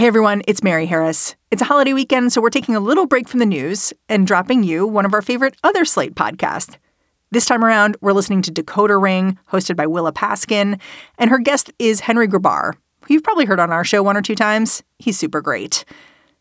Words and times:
Hey 0.00 0.06
everyone, 0.06 0.40
it's 0.48 0.62
Mary 0.62 0.86
Harris. 0.86 1.36
It's 1.50 1.60
a 1.60 1.66
holiday 1.66 1.92
weekend, 1.92 2.32
so 2.32 2.40
we're 2.40 2.48
taking 2.48 2.74
a 2.74 2.80
little 2.80 3.04
break 3.04 3.28
from 3.28 3.38
the 3.38 3.44
news 3.44 3.92
and 4.08 4.26
dropping 4.26 4.62
you 4.62 4.86
one 4.86 5.04
of 5.04 5.12
our 5.12 5.20
favorite 5.20 5.58
other 5.62 5.84
Slate 5.84 6.14
podcasts. 6.14 6.78
This 7.30 7.44
time 7.44 7.62
around, 7.62 7.98
we're 8.00 8.14
listening 8.14 8.40
to 8.40 8.50
Decoder 8.50 8.98
Ring, 8.98 9.38
hosted 9.52 9.76
by 9.76 9.86
Willa 9.86 10.14
Paskin, 10.14 10.80
and 11.18 11.28
her 11.28 11.38
guest 11.38 11.70
is 11.78 12.00
Henry 12.00 12.26
Grabar, 12.26 12.76
who 13.02 13.12
you've 13.12 13.22
probably 13.22 13.44
heard 13.44 13.60
on 13.60 13.70
our 13.70 13.84
show 13.84 14.02
one 14.02 14.16
or 14.16 14.22
two 14.22 14.34
times. 14.34 14.82
He's 14.98 15.18
super 15.18 15.42
great. 15.42 15.84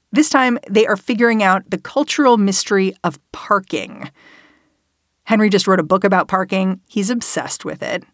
This 0.10 0.30
time, 0.30 0.57
they 0.70 0.88
are 0.88 0.96
figuring 0.96 1.44
out 1.44 1.70
the 1.70 1.78
cultural 1.78 2.38
mystery 2.38 2.94
of 3.04 3.20
parking. 3.34 4.10
Henry 5.26 5.50
just 5.50 5.68
wrote 5.68 5.82
a 5.82 5.84
book 5.84 6.05
about 6.05 6.30
parking. 6.30 6.80
He's 6.88 7.10
obsessed 7.10 7.66
with 7.66 7.84
it. 7.84 8.05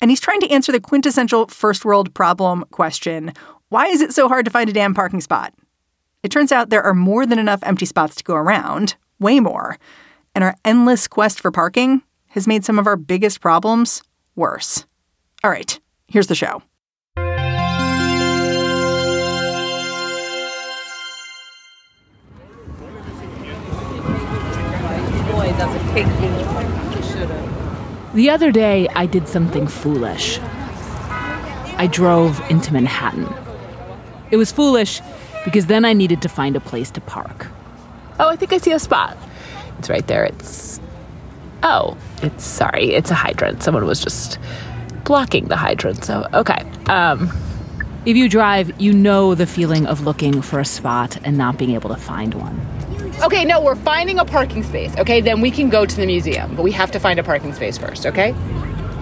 And 0.00 0.10
he's 0.10 0.20
trying 0.20 0.40
to 0.40 0.50
answer 0.50 0.72
the 0.72 0.80
quintessential 0.80 1.46
first 1.46 1.84
world 1.84 2.12
problem 2.14 2.64
question 2.72 3.32
why 3.68 3.86
is 3.86 4.00
it 4.00 4.12
so 4.12 4.28
hard 4.28 4.44
to 4.44 4.50
find 4.50 4.70
a 4.70 4.72
damn 4.72 4.94
parking 4.94 5.20
spot? 5.20 5.52
It 6.22 6.30
turns 6.30 6.52
out 6.52 6.70
there 6.70 6.82
are 6.82 6.94
more 6.94 7.26
than 7.26 7.38
enough 7.38 7.60
empty 7.62 7.86
spots 7.86 8.14
to 8.16 8.24
go 8.24 8.34
around, 8.34 8.96
way 9.18 9.40
more. 9.40 9.78
And 10.34 10.44
our 10.44 10.54
endless 10.64 11.08
quest 11.08 11.40
for 11.40 11.50
parking 11.50 12.02
has 12.28 12.46
made 12.46 12.64
some 12.64 12.78
of 12.78 12.86
our 12.86 12.96
biggest 12.96 13.40
problems 13.40 14.02
worse. 14.36 14.86
All 15.42 15.50
right, 15.50 15.78
here's 16.08 16.28
the 16.28 16.34
show. 16.34 16.62
The 28.14 28.30
other 28.30 28.52
day, 28.52 28.88
I 28.94 29.06
did 29.06 29.28
something 29.28 29.66
foolish. 29.66 30.38
I 31.78 31.88
drove 31.90 32.40
into 32.50 32.72
Manhattan. 32.72 33.45
It 34.36 34.38
was 34.38 34.52
foolish 34.52 35.00
because 35.46 35.64
then 35.64 35.86
I 35.86 35.94
needed 35.94 36.20
to 36.20 36.28
find 36.28 36.56
a 36.56 36.60
place 36.60 36.90
to 36.90 37.00
park. 37.00 37.46
Oh, 38.20 38.28
I 38.28 38.36
think 38.36 38.52
I 38.52 38.58
see 38.58 38.70
a 38.72 38.78
spot. 38.78 39.16
It's 39.78 39.88
right 39.88 40.06
there. 40.06 40.24
It's. 40.24 40.78
Oh, 41.62 41.96
it's 42.20 42.44
sorry. 42.44 42.92
It's 42.92 43.10
a 43.10 43.14
hydrant. 43.14 43.62
Someone 43.62 43.86
was 43.86 43.98
just 43.98 44.38
blocking 45.04 45.46
the 45.46 45.56
hydrant. 45.56 46.04
So, 46.04 46.28
okay. 46.34 46.66
Um, 46.84 47.32
if 48.04 48.14
you 48.14 48.28
drive, 48.28 48.78
you 48.78 48.92
know 48.92 49.34
the 49.34 49.46
feeling 49.46 49.86
of 49.86 50.02
looking 50.02 50.42
for 50.42 50.60
a 50.60 50.66
spot 50.66 51.16
and 51.24 51.38
not 51.38 51.56
being 51.56 51.70
able 51.70 51.88
to 51.88 51.96
find 51.96 52.34
one. 52.34 52.60
Okay, 53.22 53.46
no, 53.46 53.58
we're 53.58 53.74
finding 53.74 54.18
a 54.18 54.24
parking 54.26 54.62
space. 54.62 54.94
Okay, 54.98 55.22
then 55.22 55.40
we 55.40 55.50
can 55.50 55.70
go 55.70 55.86
to 55.86 55.96
the 55.96 56.04
museum, 56.04 56.54
but 56.56 56.62
we 56.62 56.72
have 56.72 56.90
to 56.90 57.00
find 57.00 57.18
a 57.18 57.22
parking 57.22 57.54
space 57.54 57.78
first, 57.78 58.04
okay? 58.04 58.34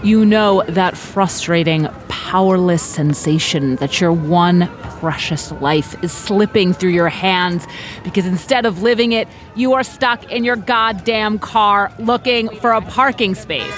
You 0.05 0.25
know 0.25 0.63
that 0.69 0.97
frustrating, 0.97 1.89
powerless 2.07 2.85
sensation 2.85 3.75
that 3.77 4.01
your 4.01 4.13
one 4.13 4.71
precious 5.05 5.53
life 5.61 6.03
is 6.03 6.11
slipping 6.11 6.73
through 6.73 6.89
your 6.89 7.11
hands 7.11 7.67
because 8.05 8.25
instead 8.25 8.65
of 8.65 8.81
living 8.81 9.13
it, 9.13 9.29
you 9.55 9.75
are 9.75 9.83
stuck 9.83 10.33
in 10.33 10.45
your 10.45 10.57
goddamn 10.57 11.39
car 11.39 11.93
looking 11.99 12.49
for 12.49 12.73
a 12.73 12.81
parking 12.81 13.35
space. 13.35 13.77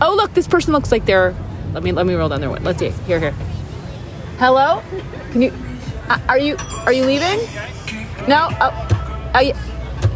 Oh, 0.00 0.14
look, 0.14 0.32
this 0.32 0.46
person 0.46 0.72
looks 0.72 0.92
like 0.92 1.06
they're. 1.06 1.34
Let 1.72 1.82
me 1.82 1.90
let 1.90 2.06
me 2.06 2.14
roll 2.14 2.28
down 2.28 2.40
their 2.40 2.50
window. 2.50 2.66
Let's 2.66 2.78
see. 2.78 2.90
Here, 3.08 3.18
here. 3.18 3.34
Hello? 4.38 4.80
Can 5.32 5.42
you? 5.42 5.52
Uh, 6.08 6.20
are 6.28 6.38
you 6.38 6.56
are 6.86 6.92
you 6.92 7.04
leaving? 7.04 7.40
No. 8.28 8.46
Oh, 8.60 9.40
yeah. 9.40 9.58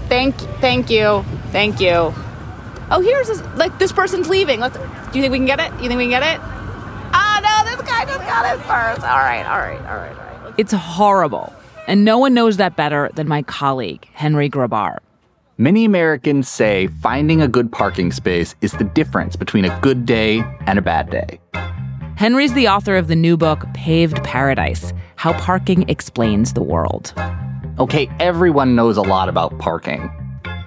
Thank 0.09 0.37
thank 0.61 0.89
you, 0.89 1.25
thank 1.51 1.81
you. 1.81 2.15
Oh, 2.93 3.01
here's 3.03 3.27
this, 3.27 3.43
like 3.57 3.77
this 3.81 3.91
person's 3.91 4.29
leaving. 4.29 4.61
Let's. 4.61 4.77
Do 4.77 5.19
you 5.19 5.23
think 5.23 5.33
we 5.33 5.39
can 5.39 5.47
get 5.47 5.59
it? 5.59 5.73
You 5.83 5.89
think 5.89 5.99
we 5.99 6.05
can 6.05 6.11
get 6.11 6.23
it? 6.23 6.62
No, 7.43 7.65
this 7.65 7.83
guy 7.83 8.05
just 8.05 8.21
got 8.21 8.55
it 8.55 8.59
first. 8.63 9.03
All 9.03 9.19
right, 9.19 9.45
all 9.45 9.59
right, 9.59 9.81
all 9.81 9.97
right, 9.97 10.17
all 10.17 10.45
right. 10.45 10.55
It's 10.59 10.73
horrible, 10.73 11.53
and 11.87 12.05
no 12.05 12.19
one 12.19 12.35
knows 12.35 12.57
that 12.59 12.77
better 12.77 13.11
than 13.15 13.27
my 13.27 13.43
colleague 13.43 14.07
Henry 14.13 14.49
Grabar. 14.49 14.99
Many 15.59 15.85
Americans 15.85 16.49
say 16.49 16.87
finding 16.87 17.43
a 17.43 17.49
good 17.49 17.71
parking 17.71 18.11
space 18.13 18.55
is 18.63 18.73
the 18.73 18.85
difference 18.85 19.37
between 19.37 19.65
a 19.65 19.81
good 19.81 20.07
day 20.07 20.43
and 20.67 20.79
a 20.79 20.83
bad 20.83 21.11
day. 21.11 21.41
Henry's 22.17 22.53
the 22.55 22.69
author 22.69 22.97
of 22.97 23.09
the 23.09 23.17
new 23.17 23.37
book, 23.37 23.65
Paved 23.75 24.23
Paradise 24.23 24.93
How 25.17 25.33
Parking 25.35 25.89
Explains 25.89 26.53
the 26.53 26.63
World. 26.63 27.13
Okay, 27.79 28.09
everyone 28.21 28.77
knows 28.77 28.97
a 28.97 29.03
lot 29.03 29.29
about 29.29 29.59
parking. 29.59 30.11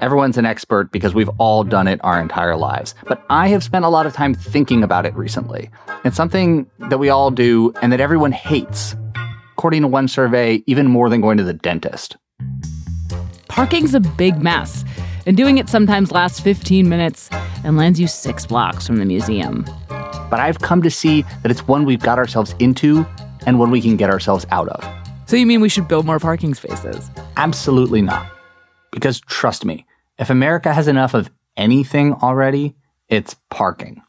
Everyone's 0.01 0.38
an 0.38 0.45
expert 0.45 0.91
because 0.91 1.13
we've 1.13 1.29
all 1.38 1.63
done 1.63 1.88
it 1.88 2.00
our 2.03 2.19
entire 2.19 2.56
lives. 2.56 2.94
But 3.07 3.23
I 3.29 3.47
have 3.47 3.63
spent 3.63 3.85
a 3.85 3.89
lot 3.89 4.06
of 4.06 4.13
time 4.13 4.33
thinking 4.33 4.83
about 4.83 5.06
it 5.06 5.16
recently. 5.16 5.69
It's 6.03 6.17
something 6.17 6.69
that 6.89 6.97
we 6.97 7.09
all 7.09 7.31
do 7.31 7.73
and 7.81 7.91
that 7.91 8.01
everyone 8.01 8.31
hates. 8.31 8.95
According 9.57 9.83
to 9.83 9.88
one 9.88 10.07
survey, 10.07 10.63
even 10.67 10.88
more 10.88 11.09
than 11.09 11.22
going 11.22 11.38
to 11.38 11.44
the 11.44 11.53
dentist. 11.53 12.17
Parking's 13.47 13.95
a 13.95 14.01
big 14.01 14.41
mess, 14.41 14.83
and 15.25 15.38
doing 15.38 15.57
it 15.57 15.69
sometimes 15.69 16.12
lasts 16.12 16.41
15 16.41 16.89
minutes 16.89 17.29
and 17.63 17.77
lands 17.77 18.00
you 18.00 18.07
six 18.07 18.45
blocks 18.45 18.85
from 18.85 18.97
the 18.97 19.06
museum. 19.06 19.66
But 19.88 20.39
I've 20.39 20.59
come 20.59 20.81
to 20.81 20.91
see 20.91 21.22
that 21.41 21.51
it's 21.51 21.66
one 21.67 21.85
we've 21.85 22.01
got 22.01 22.17
ourselves 22.17 22.53
into 22.59 23.06
and 23.47 23.59
one 23.59 23.72
we 23.72 23.81
can 23.81 23.95
get 23.95 24.09
ourselves 24.09 24.45
out 24.51 24.67
of. 24.67 24.83
So 25.27 25.38
you 25.38 25.45
mean 25.45 25.62
we 25.62 25.69
should 25.69 25.88
build 25.88 26.06
more 26.06 26.19
parking 26.19 26.53
spaces? 26.53 27.09
Absolutely 27.38 28.01
not. 28.01 28.34
Because 28.95 29.19
trust 29.19 29.66
me, 29.66 29.85
if 30.17 30.29
America 30.29 30.73
has 30.73 30.88
enough 30.88 31.13
of 31.13 31.29
anything 31.57 32.13
already, 32.13 32.75
it's 33.09 33.35
parking. 33.50 34.01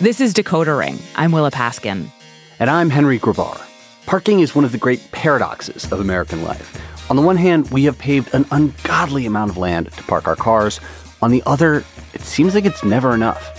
This 0.00 0.20
is 0.20 0.34
Decoder 0.34 0.76
Ring. 0.76 0.98
I'm 1.14 1.30
Willa 1.30 1.52
Paskin. 1.52 2.10
And 2.58 2.68
I'm 2.68 2.90
Henry 2.90 3.20
Grabar. 3.20 3.64
Parking 4.06 4.40
is 4.40 4.56
one 4.56 4.64
of 4.64 4.72
the 4.72 4.78
great 4.78 5.12
paradoxes 5.12 5.84
of 5.92 6.00
American 6.00 6.42
life. 6.42 6.74
On 7.08 7.14
the 7.14 7.22
one 7.22 7.36
hand, 7.36 7.70
we 7.70 7.84
have 7.84 7.96
paved 7.98 8.34
an 8.34 8.44
ungodly 8.50 9.26
amount 9.26 9.52
of 9.52 9.58
land 9.58 9.92
to 9.92 10.02
park 10.02 10.26
our 10.26 10.34
cars. 10.34 10.80
On 11.22 11.30
the 11.30 11.42
other, 11.46 11.84
it 12.14 12.22
seems 12.22 12.56
like 12.56 12.64
it's 12.64 12.82
never 12.82 13.14
enough. 13.14 13.57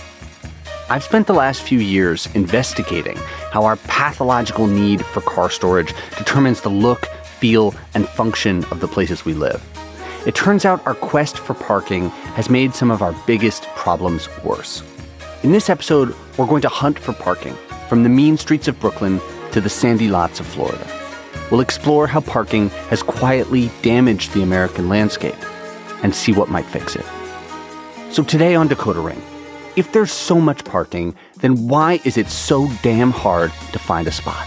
I've 0.90 1.04
spent 1.04 1.28
the 1.28 1.34
last 1.34 1.62
few 1.62 1.78
years 1.78 2.28
investigating 2.34 3.16
how 3.52 3.62
our 3.62 3.76
pathological 3.76 4.66
need 4.66 5.06
for 5.06 5.20
car 5.20 5.48
storage 5.48 5.94
determines 6.18 6.62
the 6.62 6.68
look, 6.68 7.06
feel, 7.38 7.76
and 7.94 8.08
function 8.08 8.64
of 8.72 8.80
the 8.80 8.88
places 8.88 9.24
we 9.24 9.32
live. 9.32 9.64
It 10.26 10.34
turns 10.34 10.64
out 10.64 10.84
our 10.88 10.96
quest 10.96 11.38
for 11.38 11.54
parking 11.54 12.08
has 12.34 12.50
made 12.50 12.74
some 12.74 12.90
of 12.90 13.02
our 13.02 13.12
biggest 13.24 13.68
problems 13.76 14.28
worse. 14.42 14.82
In 15.44 15.52
this 15.52 15.70
episode, 15.70 16.12
we're 16.36 16.48
going 16.48 16.62
to 16.62 16.68
hunt 16.68 16.98
for 16.98 17.12
parking 17.12 17.54
from 17.88 18.02
the 18.02 18.08
mean 18.08 18.36
streets 18.36 18.66
of 18.66 18.80
Brooklyn 18.80 19.20
to 19.52 19.60
the 19.60 19.70
sandy 19.70 20.08
lots 20.08 20.40
of 20.40 20.46
Florida. 20.48 20.84
We'll 21.52 21.60
explore 21.60 22.08
how 22.08 22.20
parking 22.20 22.70
has 22.90 23.04
quietly 23.04 23.70
damaged 23.82 24.32
the 24.32 24.42
American 24.42 24.88
landscape 24.88 25.38
and 26.02 26.12
see 26.12 26.32
what 26.32 26.48
might 26.48 26.66
fix 26.66 26.96
it. 26.96 27.06
So 28.10 28.24
today 28.24 28.56
on 28.56 28.68
Decoder 28.68 29.04
Ring, 29.04 29.22
if 29.76 29.92
there's 29.92 30.12
so 30.12 30.40
much 30.40 30.64
parking, 30.64 31.14
then 31.38 31.68
why 31.68 32.00
is 32.04 32.16
it 32.16 32.28
so 32.28 32.70
damn 32.82 33.10
hard 33.10 33.52
to 33.72 33.78
find 33.78 34.06
a 34.08 34.12
spot? 34.12 34.46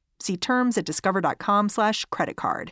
See 0.21 0.37
terms 0.37 0.77
at 0.77 0.85
discover.com 0.85 1.69
slash 1.69 2.05
credit 2.05 2.35
card. 2.37 2.71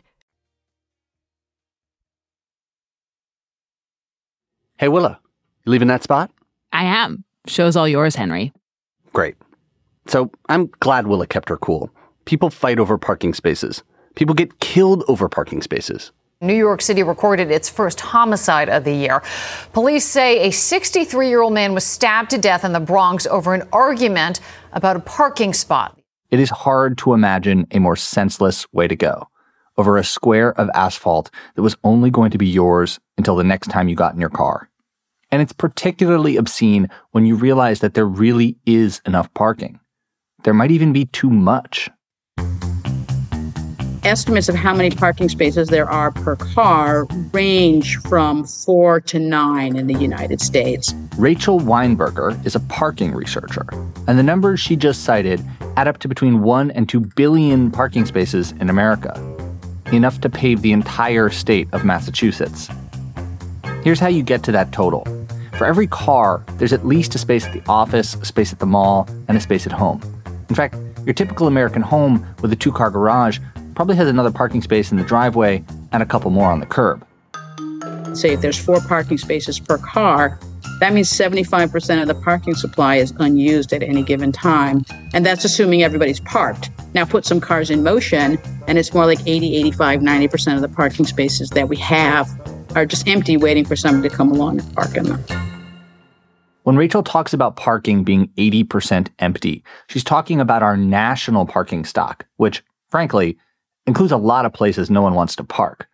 Hey, 4.78 4.88
Willa, 4.88 5.20
you 5.66 5.72
leaving 5.72 5.88
that 5.88 6.02
spot? 6.02 6.30
I 6.72 6.84
am. 6.84 7.24
Show's 7.46 7.76
all 7.76 7.86
yours, 7.86 8.14
Henry. 8.16 8.52
Great. 9.12 9.36
So 10.06 10.30
I'm 10.48 10.70
glad 10.80 11.06
Willa 11.06 11.26
kept 11.26 11.48
her 11.50 11.58
cool. 11.58 11.90
People 12.24 12.48
fight 12.48 12.78
over 12.78 12.96
parking 12.96 13.34
spaces. 13.34 13.82
People 14.14 14.34
get 14.34 14.60
killed 14.60 15.04
over 15.08 15.28
parking 15.28 15.60
spaces. 15.60 16.12
New 16.40 16.54
York 16.54 16.80
City 16.80 17.02
recorded 17.02 17.50
its 17.50 17.68
first 17.68 18.00
homicide 18.00 18.70
of 18.70 18.84
the 18.84 18.94
year. 18.94 19.22
Police 19.74 20.06
say 20.06 20.48
a 20.48 20.50
63 20.50 21.28
year 21.28 21.42
old 21.42 21.52
man 21.52 21.74
was 21.74 21.84
stabbed 21.84 22.30
to 22.30 22.38
death 22.38 22.64
in 22.64 22.72
the 22.72 22.80
Bronx 22.80 23.26
over 23.26 23.52
an 23.52 23.68
argument 23.74 24.40
about 24.72 24.96
a 24.96 25.00
parking 25.00 25.52
spot. 25.52 25.99
It 26.30 26.38
is 26.38 26.50
hard 26.50 26.96
to 26.98 27.12
imagine 27.12 27.66
a 27.72 27.80
more 27.80 27.96
senseless 27.96 28.72
way 28.72 28.86
to 28.86 28.94
go 28.94 29.28
over 29.76 29.96
a 29.96 30.04
square 30.04 30.52
of 30.60 30.70
asphalt 30.74 31.30
that 31.54 31.62
was 31.62 31.76
only 31.84 32.10
going 32.10 32.30
to 32.30 32.38
be 32.38 32.46
yours 32.46 33.00
until 33.16 33.34
the 33.34 33.44
next 33.44 33.68
time 33.68 33.88
you 33.88 33.96
got 33.96 34.14
in 34.14 34.20
your 34.20 34.30
car. 34.30 34.68
And 35.32 35.40
it's 35.40 35.52
particularly 35.52 36.36
obscene 36.36 36.88
when 37.12 37.24
you 37.24 37.34
realize 37.34 37.80
that 37.80 37.94
there 37.94 38.06
really 38.06 38.56
is 38.66 39.00
enough 39.06 39.32
parking. 39.34 39.80
There 40.44 40.54
might 40.54 40.70
even 40.70 40.92
be 40.92 41.06
too 41.06 41.30
much. 41.30 41.88
Estimates 44.02 44.48
of 44.48 44.54
how 44.54 44.72
many 44.72 44.90
parking 44.90 45.28
spaces 45.28 45.68
there 45.68 45.88
are 45.88 46.10
per 46.10 46.34
car 46.34 47.06
range 47.32 47.98
from 47.98 48.44
four 48.44 48.98
to 48.98 49.18
nine 49.18 49.76
in 49.76 49.88
the 49.88 49.94
United 49.94 50.40
States. 50.40 50.94
Rachel 51.18 51.60
Weinberger 51.60 52.44
is 52.46 52.54
a 52.54 52.60
parking 52.60 53.12
researcher, 53.12 53.66
and 54.06 54.18
the 54.18 54.22
numbers 54.22 54.58
she 54.58 54.74
just 54.74 55.04
cited 55.04 55.44
add 55.76 55.86
up 55.86 55.98
to 55.98 56.08
between 56.08 56.40
1 56.40 56.70
and 56.70 56.88
2 56.88 57.00
billion 57.14 57.70
parking 57.70 58.06
spaces 58.06 58.52
in 58.52 58.70
America, 58.70 59.12
enough 59.92 60.18
to 60.22 60.30
pave 60.30 60.62
the 60.62 60.72
entire 60.72 61.28
state 61.28 61.68
of 61.72 61.84
Massachusetts. 61.84 62.70
Here's 63.84 64.00
how 64.00 64.08
you 64.08 64.22
get 64.22 64.42
to 64.44 64.52
that 64.52 64.72
total. 64.72 65.04
For 65.58 65.66
every 65.66 65.86
car, 65.86 66.42
there's 66.56 66.72
at 66.72 66.86
least 66.86 67.14
a 67.14 67.18
space 67.18 67.44
at 67.44 67.52
the 67.52 67.62
office, 67.68 68.14
a 68.14 68.24
space 68.24 68.50
at 68.50 68.60
the 68.60 68.66
mall, 68.66 69.06
and 69.28 69.36
a 69.36 69.40
space 69.42 69.66
at 69.66 69.72
home. 69.72 70.00
In 70.48 70.54
fact, 70.54 70.74
your 71.04 71.12
typical 71.12 71.46
American 71.46 71.82
home 71.82 72.26
with 72.40 72.50
a 72.52 72.56
two 72.56 72.72
car 72.72 72.90
garage 72.90 73.38
probably 73.74 73.96
has 73.96 74.08
another 74.08 74.30
parking 74.30 74.62
space 74.62 74.90
in 74.90 74.98
the 74.98 75.04
driveway 75.04 75.64
and 75.92 76.02
a 76.02 76.06
couple 76.06 76.30
more 76.30 76.50
on 76.50 76.60
the 76.60 76.66
curb. 76.66 77.06
Say 78.14 78.32
if 78.32 78.40
there's 78.40 78.58
four 78.58 78.80
parking 78.80 79.18
spaces 79.18 79.60
per 79.60 79.78
car, 79.78 80.38
that 80.80 80.94
means 80.94 81.10
75% 81.12 82.00
of 82.00 82.08
the 82.08 82.14
parking 82.14 82.54
supply 82.54 82.96
is 82.96 83.12
unused 83.18 83.72
at 83.72 83.82
any 83.82 84.02
given 84.02 84.32
time. 84.32 84.84
And 85.12 85.26
that's 85.26 85.44
assuming 85.44 85.82
everybody's 85.82 86.20
parked. 86.20 86.70
Now 86.94 87.04
put 87.04 87.26
some 87.26 87.38
cars 87.38 87.70
in 87.70 87.82
motion, 87.82 88.38
and 88.66 88.78
it's 88.78 88.92
more 88.94 89.06
like 89.06 89.20
80, 89.26 89.56
85, 89.56 90.00
90% 90.00 90.54
of 90.54 90.62
the 90.62 90.68
parking 90.68 91.04
spaces 91.04 91.50
that 91.50 91.68
we 91.68 91.76
have 91.76 92.28
are 92.74 92.86
just 92.86 93.06
empty, 93.06 93.36
waiting 93.36 93.64
for 93.64 93.76
somebody 93.76 94.08
to 94.08 94.14
come 94.14 94.30
along 94.30 94.60
and 94.60 94.74
park 94.74 94.96
in 94.96 95.04
them. 95.04 95.22
When 96.62 96.76
Rachel 96.76 97.02
talks 97.02 97.32
about 97.32 97.56
parking 97.56 98.04
being 98.04 98.28
80% 98.38 99.08
empty, 99.18 99.62
she's 99.88 100.04
talking 100.04 100.40
about 100.40 100.62
our 100.62 100.76
national 100.76 101.46
parking 101.46 101.84
stock, 101.84 102.26
which, 102.36 102.62
frankly, 102.88 103.38
includes 103.90 104.12
a 104.12 104.16
lot 104.16 104.46
of 104.46 104.52
places 104.52 104.88
no 104.88 105.02
one 105.02 105.14
wants 105.14 105.34
to 105.34 105.42
park. 105.42 105.88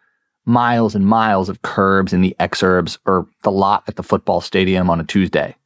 Miles 0.45 0.95
and 0.95 1.07
miles 1.07 1.49
of 1.49 1.63
curbs 1.63 2.13
in 2.13 2.21
the 2.21 2.37
exurbs 2.39 2.99
or 3.07 3.27
the 3.43 3.51
lot 3.51 3.85
at 3.89 3.97
the 3.97 4.03
football 4.03 4.43
stadium 4.43 4.91
on 4.91 5.01
a 5.01 5.05
Tuesday. 5.05 5.57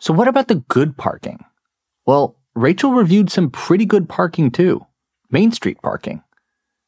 So, 0.00 0.14
what 0.14 0.28
about 0.28 0.48
the 0.48 0.64
good 0.68 0.96
parking? 0.96 1.44
Well, 2.06 2.36
Rachel 2.54 2.94
reviewed 2.94 3.30
some 3.30 3.50
pretty 3.50 3.84
good 3.84 4.08
parking 4.08 4.50
too 4.50 4.84
Main 5.30 5.52
Street 5.52 5.76
parking. 5.82 6.22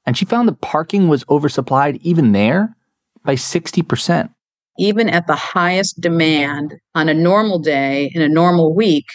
And 0.06 0.16
she 0.16 0.24
found 0.24 0.48
that 0.48 0.62
parking 0.62 1.08
was 1.08 1.24
oversupplied 1.24 2.00
even 2.00 2.32
there 2.32 2.74
by 3.22 3.34
60%. 3.34 4.30
Even 4.78 5.10
at 5.10 5.26
the 5.26 5.36
highest 5.36 6.00
demand 6.00 6.74
on 6.94 7.10
a 7.10 7.14
normal 7.14 7.58
day 7.58 8.10
in 8.14 8.22
a 8.22 8.28
normal 8.28 8.74
week, 8.74 9.06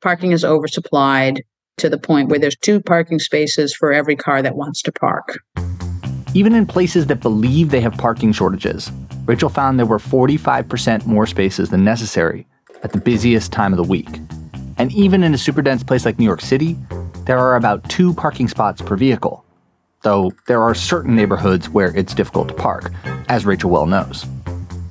parking 0.00 0.32
is 0.32 0.42
oversupplied 0.42 1.40
to 1.78 1.88
the 1.88 1.98
point 1.98 2.28
where 2.28 2.38
there's 2.38 2.56
two 2.56 2.80
parking 2.80 3.18
spaces 3.18 3.74
for 3.74 3.92
every 3.92 4.16
car 4.16 4.42
that 4.42 4.56
wants 4.56 4.82
to 4.82 4.92
park. 4.92 5.38
Even 6.34 6.54
in 6.54 6.66
places 6.66 7.06
that 7.06 7.20
believe 7.20 7.70
they 7.70 7.80
have 7.80 7.96
parking 7.96 8.32
shortages, 8.32 8.90
Rachel 9.24 9.48
found 9.48 9.78
there 9.78 9.86
were 9.86 9.98
45% 9.98 11.06
more 11.06 11.26
spaces 11.26 11.70
than 11.70 11.84
necessary 11.84 12.46
at 12.82 12.92
the 12.92 13.00
busiest 13.00 13.52
time 13.52 13.72
of 13.72 13.76
the 13.76 13.82
week. 13.82 14.08
And 14.78 14.92
even 14.92 15.22
in 15.22 15.34
a 15.34 15.38
super 15.38 15.62
dense 15.62 15.82
place 15.82 16.04
like 16.04 16.18
New 16.18 16.24
York 16.24 16.42
City, 16.42 16.76
there 17.24 17.38
are 17.38 17.56
about 17.56 17.88
two 17.88 18.14
parking 18.14 18.48
spots 18.48 18.82
per 18.82 18.96
vehicle. 18.96 19.44
Though 20.02 20.32
there 20.46 20.62
are 20.62 20.74
certain 20.74 21.16
neighborhoods 21.16 21.68
where 21.68 21.96
it's 21.96 22.14
difficult 22.14 22.48
to 22.48 22.54
park, 22.54 22.92
as 23.28 23.44
Rachel 23.44 23.70
well 23.70 23.86
knows. 23.86 24.26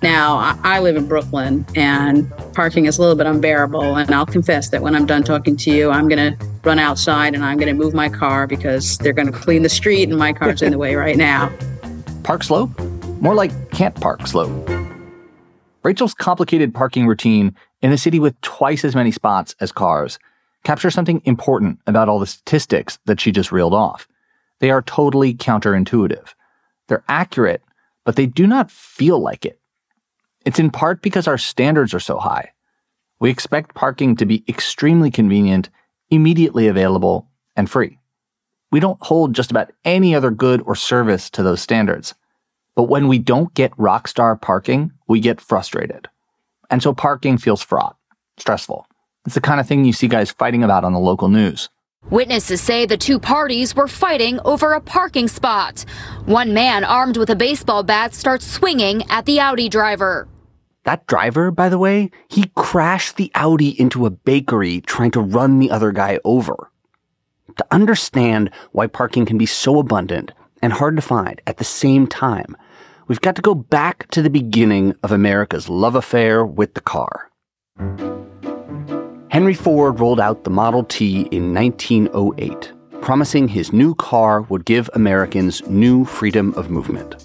Now, 0.02 0.60
I 0.64 0.80
live 0.80 0.96
in 0.96 1.08
Brooklyn 1.08 1.66
and 1.76 2.30
parking 2.54 2.86
is 2.86 2.98
a 2.98 3.02
little 3.02 3.16
bit 3.16 3.26
unbearable. 3.26 3.96
And 3.96 4.12
I'll 4.12 4.26
confess 4.26 4.70
that 4.70 4.82
when 4.82 4.96
I'm 4.96 5.06
done 5.06 5.24
talking 5.24 5.56
to 5.58 5.72
you, 5.72 5.90
I'm 5.90 6.08
going 6.08 6.38
to 6.38 6.46
run 6.64 6.80
outside 6.80 7.34
and 7.34 7.44
I'm 7.44 7.58
going 7.58 7.68
to 7.68 7.74
move 7.74 7.94
my 7.94 8.10
car 8.10 8.48
because 8.48 8.98
they're 9.00 9.14
going 9.14 9.32
to 9.32 9.38
clean 9.38 9.64
the 9.64 9.70
street 9.70 10.10
and 10.10 10.18
my 10.18 10.34
car's 10.34 10.62
in 10.62 10.72
the 10.72 10.78
way 10.78 10.96
right 10.96 11.18
now. 11.18 11.52
Park 12.24 12.44
slope? 12.44 12.78
More 13.22 13.36
like 13.36 13.72
can't 13.72 13.96
park 14.00 14.28
slope. 14.28 14.70
Rachel's 15.84 16.14
complicated 16.14 16.74
parking 16.74 17.08
routine 17.08 17.56
in 17.82 17.92
a 17.92 17.98
city 17.98 18.20
with 18.20 18.40
twice 18.42 18.84
as 18.84 18.96
many 18.96 19.12
spots 19.12 19.56
as 19.60 19.72
cars 19.72 20.20
captures 20.64 20.94
something 20.94 21.22
important 21.26 21.80
about 21.88 22.10
all 22.10 22.20
the 22.20 22.26
statistics 22.26 23.00
that 23.06 23.22
she 23.22 23.32
just 23.32 23.52
reeled 23.52 23.74
off. 23.74 24.08
They 24.60 24.72
are 24.72 24.82
totally 24.82 25.34
counterintuitive. 25.34 26.34
They're 26.88 27.04
accurate, 27.08 27.62
but 28.04 28.16
they 28.16 28.26
do 28.26 28.48
not 28.48 28.72
feel 28.72 29.20
like 29.20 29.46
it. 29.46 29.60
It's 30.46 30.60
in 30.60 30.70
part 30.70 31.02
because 31.02 31.28
our 31.28 31.40
standards 31.40 31.94
are 31.94 32.00
so 32.00 32.20
high. 32.20 32.52
We 33.20 33.32
expect 33.32 33.74
parking 33.74 34.16
to 34.18 34.26
be 34.26 34.44
extremely 34.48 35.10
convenient, 35.10 35.70
immediately 36.10 36.68
available, 36.68 37.28
and 37.56 37.70
free. 37.70 37.98
We 38.72 38.80
don't 38.80 39.02
hold 39.02 39.34
just 39.34 39.52
about 39.52 39.72
any 39.84 40.14
other 40.14 40.32
good 40.32 40.62
or 40.66 40.76
service 40.76 41.30
to 41.32 41.44
those 41.44 41.62
standards. 41.62 42.14
But 42.76 42.84
when 42.84 43.08
we 43.08 43.20
don't 43.20 43.54
get 43.54 43.72
rockstar 43.78 44.40
parking, 44.40 44.92
we 45.08 45.20
get 45.20 45.42
frustrated. 45.42 46.08
And 46.70 46.84
so 46.84 46.94
parking 46.94 47.38
feels 47.38 47.64
fraught, 47.64 47.96
stressful. 48.38 48.86
It's 49.26 49.36
the 49.36 49.42
kind 49.42 49.60
of 49.60 49.68
thing 49.68 49.86
you 49.86 49.94
see 49.94 50.08
guys 50.08 50.30
fighting 50.30 50.64
about 50.64 50.84
on 50.84 50.94
the 50.94 51.00
local 51.00 51.30
news. 51.30 51.70
Witnesses 52.12 52.62
say 52.62 52.86
the 52.86 52.98
two 52.98 53.18
parties 53.18 53.76
were 53.76 53.88
fighting 53.88 54.40
over 54.46 54.74
a 54.74 54.82
parking 54.82 55.28
spot. 55.28 55.86
One 56.26 56.54
man 56.54 56.84
armed 56.84 57.18
with 57.18 57.32
a 57.32 57.36
baseball 57.36 57.82
bat 57.82 58.14
starts 58.14 58.46
swinging 58.46 59.10
at 59.10 59.26
the 59.26 59.40
Audi 59.40 59.70
driver. 59.70 60.28
That 60.86 61.08
driver, 61.08 61.50
by 61.50 61.70
the 61.70 61.80
way, 61.80 62.12
he 62.30 62.52
crashed 62.56 63.18
the 63.18 63.32
Audi 63.34 63.70
into 63.80 64.06
a 64.06 64.12
bakery 64.12 64.82
trying 64.82 65.12
to 65.12 65.20
run 65.20 65.58
the 65.58 65.72
other 65.72 65.92
guy 65.92 66.20
over. 66.24 66.70
To 67.58 67.66
understand 67.72 68.52
why 68.72 68.86
parking 68.86 69.26
can 69.26 69.38
be 69.38 69.48
so 69.48 69.80
abundant 69.80 70.32
and 70.62 70.72
hard 70.72 70.96
to 70.96 71.02
find 71.02 71.42
at 71.48 71.58
the 71.58 71.64
same 71.64 72.06
time, 72.06 72.56
we've 73.08 73.22
got 73.22 73.36
to 73.36 73.42
go 73.42 73.56
back 73.56 74.08
to 74.12 74.22
the 74.22 74.30
beginning 74.30 74.94
of 75.02 75.12
America's 75.12 75.70
love 75.70 75.96
affair 75.96 76.46
with 76.46 76.76
the 76.76 76.82
car. 76.82 77.32
Henry 79.30 79.56
Ford 79.56 80.00
rolled 80.00 80.20
out 80.20 80.44
the 80.44 80.50
Model 80.52 80.84
T 80.84 81.22
in 81.32 81.52
1908, 81.52 82.72
promising 83.02 83.48
his 83.48 83.74
new 83.74 83.96
car 83.96 84.42
would 84.44 84.66
give 84.66 84.90
Americans 84.94 85.66
new 85.68 86.06
freedom 86.06 86.54
of 86.54 86.70
movement. 86.70 87.16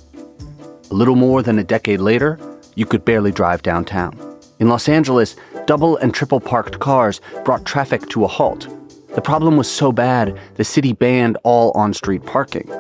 A 0.90 0.94
little 0.94 1.14
more 1.14 1.42
than 1.42 1.58
a 1.58 1.64
decade 1.64 2.00
later, 2.00 2.38
you 2.80 2.86
could 2.86 3.04
barely 3.04 3.30
drive 3.30 3.62
downtown. 3.62 4.18
In 4.58 4.70
Los 4.70 4.88
Angeles, 4.88 5.36
double 5.66 5.98
and 5.98 6.14
triple 6.14 6.40
parked 6.40 6.78
cars 6.80 7.20
brought 7.44 7.66
traffic 7.66 8.08
to 8.08 8.24
a 8.24 8.26
halt. 8.26 8.68
The 9.14 9.20
problem 9.20 9.58
was 9.58 9.70
so 9.70 9.92
bad, 9.92 10.40
the 10.54 10.64
city 10.64 10.94
banned 10.94 11.36
all 11.44 11.72
on 11.72 11.92
street 11.92 12.24
parking 12.24 12.72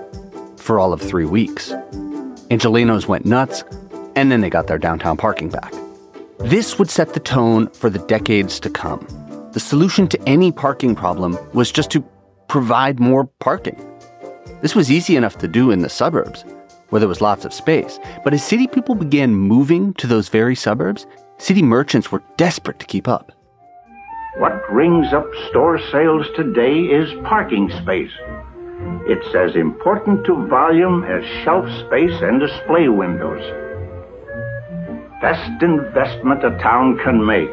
for 0.56 0.78
all 0.78 0.94
of 0.94 1.02
three 1.02 1.26
weeks. 1.26 1.70
Angelenos 2.50 3.08
went 3.08 3.26
nuts, 3.26 3.62
and 4.16 4.32
then 4.32 4.40
they 4.40 4.48
got 4.48 4.68
their 4.68 4.78
downtown 4.78 5.18
parking 5.18 5.50
back. 5.50 5.72
This 6.38 6.78
would 6.78 6.88
set 6.88 7.12
the 7.12 7.20
tone 7.20 7.68
for 7.68 7.90
the 7.90 7.98
decades 7.98 8.58
to 8.60 8.70
come. 8.70 9.06
The 9.52 9.60
solution 9.60 10.08
to 10.08 10.28
any 10.28 10.50
parking 10.50 10.94
problem 10.94 11.36
was 11.52 11.70
just 11.70 11.90
to 11.90 12.02
provide 12.48 13.00
more 13.00 13.26
parking. 13.40 13.78
This 14.62 14.74
was 14.74 14.90
easy 14.90 15.16
enough 15.16 15.36
to 15.38 15.48
do 15.48 15.70
in 15.70 15.80
the 15.80 15.90
suburbs 15.90 16.44
where 16.90 17.00
there 17.00 17.08
was 17.08 17.20
lots 17.20 17.44
of 17.44 17.54
space. 17.54 17.98
But 18.22 18.34
as 18.34 18.44
city 18.44 18.66
people 18.66 18.94
began 18.94 19.34
moving 19.34 19.94
to 19.94 20.06
those 20.06 20.28
very 20.28 20.54
suburbs, 20.54 21.06
city 21.38 21.62
merchants 21.62 22.12
were 22.12 22.22
desperate 22.36 22.78
to 22.80 22.86
keep 22.86 23.08
up. 23.08 23.32
What 24.38 24.70
rings 24.70 25.12
up 25.12 25.26
store 25.48 25.80
sales 25.90 26.26
today 26.36 26.82
is 26.82 27.08
parking 27.24 27.70
space. 27.82 28.12
It's 29.06 29.34
as 29.34 29.56
important 29.56 30.24
to 30.26 30.46
volume 30.46 31.04
as 31.04 31.24
shelf 31.42 31.66
space 31.86 32.20
and 32.22 32.38
display 32.38 32.88
windows. 32.88 33.42
Best 35.20 35.62
investment 35.62 36.44
a 36.44 36.56
town 36.62 36.98
can 37.04 37.24
make. 37.26 37.50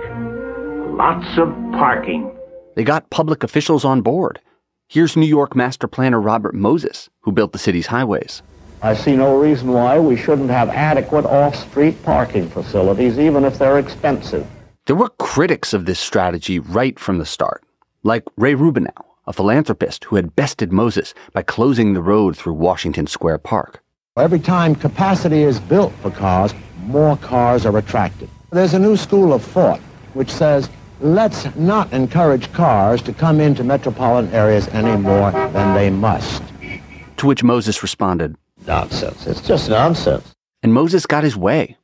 Lots 0.96 1.38
of 1.38 1.50
parking. 1.74 2.32
They 2.76 2.84
got 2.84 3.10
public 3.10 3.44
officials 3.44 3.84
on 3.84 4.02
board. 4.02 4.40
Here's 4.88 5.18
New 5.18 5.26
York 5.26 5.56
master 5.56 5.88
planner 5.88 6.22
Robert 6.22 6.56
Moses, 6.56 7.10
who 7.22 7.32
built 7.32 7.52
the 7.52 7.60
city's 7.60 7.88
highways. 7.88 8.42
I 8.82 8.94
see 8.94 9.16
no 9.16 9.40
reason 9.40 9.72
why 9.72 9.98
we 9.98 10.16
shouldn't 10.16 10.52
have 10.52 10.70
adequate 10.70 11.26
off-street 11.26 12.04
parking 12.04 12.48
facilities, 12.50 13.18
even 13.18 13.44
if 13.44 13.58
they're 13.58 13.80
expensive. 13.80 14.46
There 14.86 14.96
were 14.96 15.10
critics 15.18 15.74
of 15.74 15.86
this 15.86 16.00
strategy 16.00 16.60
right 16.60 16.98
from 17.00 17.18
the 17.18 17.26
start, 17.26 17.64
like 18.04 18.24
Ray 18.38 18.54
Rubinow, 18.54 18.94
a 19.26 19.34
philanthropist 19.34 20.06
who 20.06 20.16
had 20.16 20.36
bested 20.36 20.72
Moses 20.72 21.14
by 21.34 21.42
closing 21.42 21.94
the 21.94 22.02
road 22.02 22.38
through 22.38 22.54
Washington 22.54 23.08
Square 23.08 23.40
Park. 23.40 23.84
Every 24.16 24.40
time 24.40 24.76
capacity 24.76 25.42
is 25.42 25.60
built 25.60 25.92
for 26.02 26.12
cars, 26.12 26.54
more 26.84 27.18
cars 27.18 27.66
are 27.66 27.78
attracted. 27.78 28.30
There's 28.52 28.76
a 28.76 28.80
new 28.80 28.96
school 28.96 29.34
of 29.34 29.44
thought 29.44 29.80
which 30.14 30.32
says, 30.32 30.70
let's 31.02 31.54
not 31.56 31.92
encourage 31.94 32.52
cars 32.54 33.02
to 33.04 33.14
come 33.14 33.40
into 33.42 33.64
metropolitan 33.64 34.32
areas 34.34 34.68
any 34.70 35.00
more 35.02 35.32
than 35.32 35.76
they 35.76 35.90
must. 35.90 36.44
To 37.18 37.28
which 37.28 37.44
Moses 37.44 37.82
responded, 37.82 38.36
Nonsense. 38.68 39.26
It's 39.26 39.42
just 39.42 39.70
nonsense. 39.70 40.36
And 40.62 40.74
Moses 40.74 41.06
got 41.06 41.24
his 41.24 41.38
way. 41.38 41.78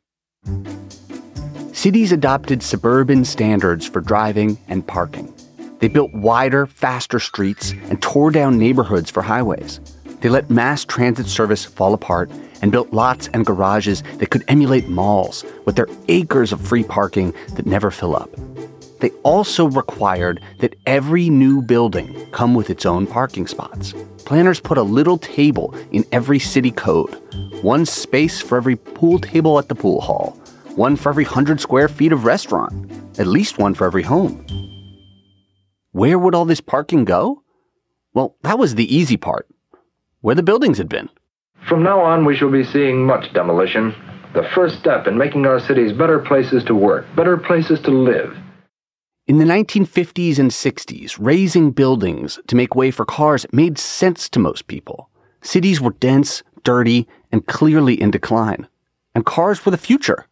Cities 1.72 2.12
adopted 2.12 2.62
suburban 2.62 3.26
standards 3.26 3.88
for 3.88 4.02
driving 4.02 4.58
and 4.68 4.86
parking. 4.86 5.34
They 5.80 5.88
built 5.88 6.14
wider, 6.14 6.66
faster 6.66 7.20
streets 7.20 7.72
and 7.90 8.02
tore 8.02 8.32
down 8.32 8.58
neighborhoods 8.58 9.10
for 9.10 9.22
highways. 9.22 9.80
They 10.22 10.30
let 10.30 10.50
mass 10.50 10.86
transit 10.86 11.28
service 11.28 11.66
fall 11.66 11.94
apart 11.94 12.32
and 12.62 12.72
built 12.72 12.94
lots 12.94 13.28
and 13.34 13.46
garages 13.46 14.04
that 14.20 14.30
could 14.30 14.46
emulate 14.48 14.88
malls 14.88 15.44
with 15.66 15.76
their 15.76 15.90
acres 16.08 16.54
of 16.54 16.62
free 16.62 16.84
parking 16.84 17.34
that 17.56 17.66
never 17.66 17.92
fill 17.92 18.16
up. 18.16 18.30
They 19.04 19.12
also 19.24 19.66
required 19.68 20.40
that 20.60 20.76
every 20.86 21.30
new 21.30 21.62
building 21.62 22.26
come 22.32 22.56
with 22.56 22.70
its 22.70 22.86
own 22.86 23.06
parking 23.06 23.48
spots. 23.48 23.94
Planners 24.24 24.62
put 24.62 24.78
a 24.78 24.82
little 24.82 25.18
table 25.18 25.76
in 25.92 26.06
every 26.14 26.40
city 26.40 26.72
code, 26.72 27.14
one 27.62 27.86
space 27.86 28.40
for 28.40 28.56
every 28.56 28.78
pool 28.78 29.20
table 29.20 29.60
at 29.60 29.68
the 29.68 29.76
pool 29.76 30.00
hall, 30.00 30.40
one 30.76 30.96
for 30.96 31.10
every 31.10 31.26
100 31.26 31.60
square 31.60 31.90
feet 31.90 32.14
of 32.14 32.24
restaurant, 32.24 32.90
at 33.20 33.28
least 33.28 33.58
one 33.58 33.74
for 33.74 33.86
every 33.86 34.04
home. 34.04 34.46
Where 35.92 36.18
would 36.18 36.34
all 36.34 36.46
this 36.46 36.62
parking 36.62 37.04
go? 37.04 37.44
Well, 38.14 38.38
that 38.44 38.58
was 38.58 38.76
the 38.76 38.96
easy 38.96 39.18
part. 39.18 39.50
Where 40.22 40.36
the 40.36 40.44
buildings 40.44 40.78
had 40.78 40.88
been. 40.88 41.10
From 41.68 41.84
now 41.84 42.00
on, 42.00 42.24
we 42.24 42.38
shall 42.38 42.50
be 42.50 42.64
seeing 42.64 43.06
much 43.06 43.34
demolition. 43.34 43.94
The 44.34 44.48
first 44.56 44.80
step 44.80 45.08
in 45.08 45.18
making 45.18 45.46
our 45.46 45.60
cities 45.60 45.92
better 45.92 46.20
places 46.20 46.64
to 46.64 46.74
work, 46.74 47.06
better 47.18 47.36
places 47.36 47.82
to 47.82 47.92
live. 47.92 48.38
In 49.26 49.38
the 49.38 49.46
1950s 49.46 50.38
and 50.38 50.52
60s, 50.52 51.16
raising 51.18 51.72
buildings 51.72 52.40
to 52.48 52.58
make 52.58 52.76
way 52.76 52.92
for 52.92 53.06
cars 53.06 53.46
made 53.54 53.78
sense 53.78 54.28
to 54.28 54.38
most 54.38 54.68
people. 54.68 55.10
Cities 55.42 55.80
were 55.80 55.92
dense, 55.92 56.44
dirty, 56.66 57.08
and 57.32 57.46
clearly 57.46 57.94
in 57.94 58.12
decline. 58.12 58.68
And 59.16 59.26
cars 59.26 59.66
were 59.66 59.72
the 59.72 59.78
future. 59.78 60.28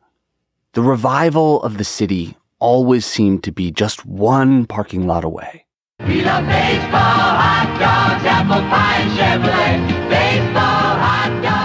The 0.74 0.82
revival 0.82 1.64
of 1.64 1.78
the 1.78 1.86
city 1.86 2.36
always 2.60 3.06
seemed 3.06 3.46
to 3.46 3.54
be 3.54 3.72
just 3.72 4.06
one 4.06 4.66
parking 4.66 5.08
lot 5.08 5.24
away. 5.24 5.66
We 6.00 6.26
love 6.26 6.46
baseball, 6.46 6.92
hot 6.92 7.72
dogs, 7.80 8.26
apple 8.26 8.68
pie, 8.70 9.08
Chevrolet. 9.16 10.10
Baseball, 10.10 10.92
hot 11.00 11.40
dogs, 11.42 11.61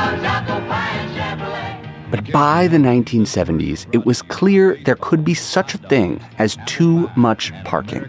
But 2.17 2.33
by 2.33 2.69
the 2.69 2.79
1970s, 2.79 3.87
it 3.93 4.05
was 4.05 4.23
clear 4.23 4.79
there 4.85 4.97
could 4.97 5.25
be 5.25 5.35
such 5.35 5.75
a 5.75 5.79
thing 5.79 6.21
as 6.39 6.59
too 6.67 7.09
much 7.17 7.53
parking. 7.65 8.05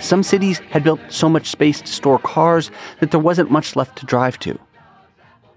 Some 0.00 0.22
cities 0.22 0.58
had 0.70 0.84
built 0.84 1.00
so 1.08 1.28
much 1.28 1.50
space 1.50 1.80
to 1.80 1.86
store 1.86 2.18
cars 2.18 2.70
that 3.00 3.10
there 3.10 3.20
wasn't 3.20 3.50
much 3.50 3.76
left 3.76 3.96
to 3.98 4.06
drive 4.06 4.38
to. 4.40 4.58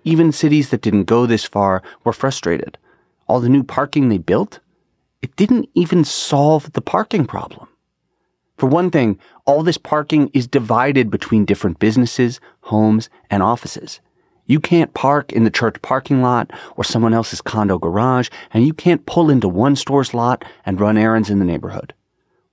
Even 0.04 0.32
cities 0.32 0.70
that 0.70 0.82
didn't 0.82 1.04
go 1.04 1.26
this 1.26 1.44
far 1.44 1.84
were 2.04 2.14
frustrated 2.14 2.78
all 3.28 3.40
the 3.40 3.50
new 3.50 3.64
parking 3.64 4.10
they 4.10 4.18
built, 4.18 4.60
it 5.22 5.36
didn't 5.36 5.70
even 5.74 6.04
solve 6.04 6.72
the 6.74 6.82
parking 6.82 7.26
problem. 7.26 7.68
For 8.58 8.68
one 8.68 8.90
thing, 8.90 9.20
all 9.46 9.64
this 9.64 9.78
parking 9.78 10.32
is 10.34 10.48
divided 10.48 11.12
between 11.12 11.46
different 11.46 11.80
businesses, 11.80 12.40
homes, 12.62 13.10
and 13.30 13.44
offices. 13.44 14.00
You 14.50 14.62
can't 14.62 14.94
park 14.94 15.34
in 15.34 15.44
the 15.44 15.50
church 15.52 15.82
parking 15.82 16.22
lot 16.22 16.52
or 16.78 16.84
someone 16.86 17.14
else's 17.14 17.42
condo 17.42 17.78
garage, 17.78 18.30
and 18.54 18.66
you 18.66 18.74
can't 18.74 19.06
pull 19.06 19.30
into 19.30 19.50
one 19.50 19.76
store's 19.76 20.14
lot 20.14 20.46
and 20.66 20.80
run 20.80 20.98
errands 20.98 21.30
in 21.30 21.40
the 21.40 21.46
neighborhood. 21.46 21.94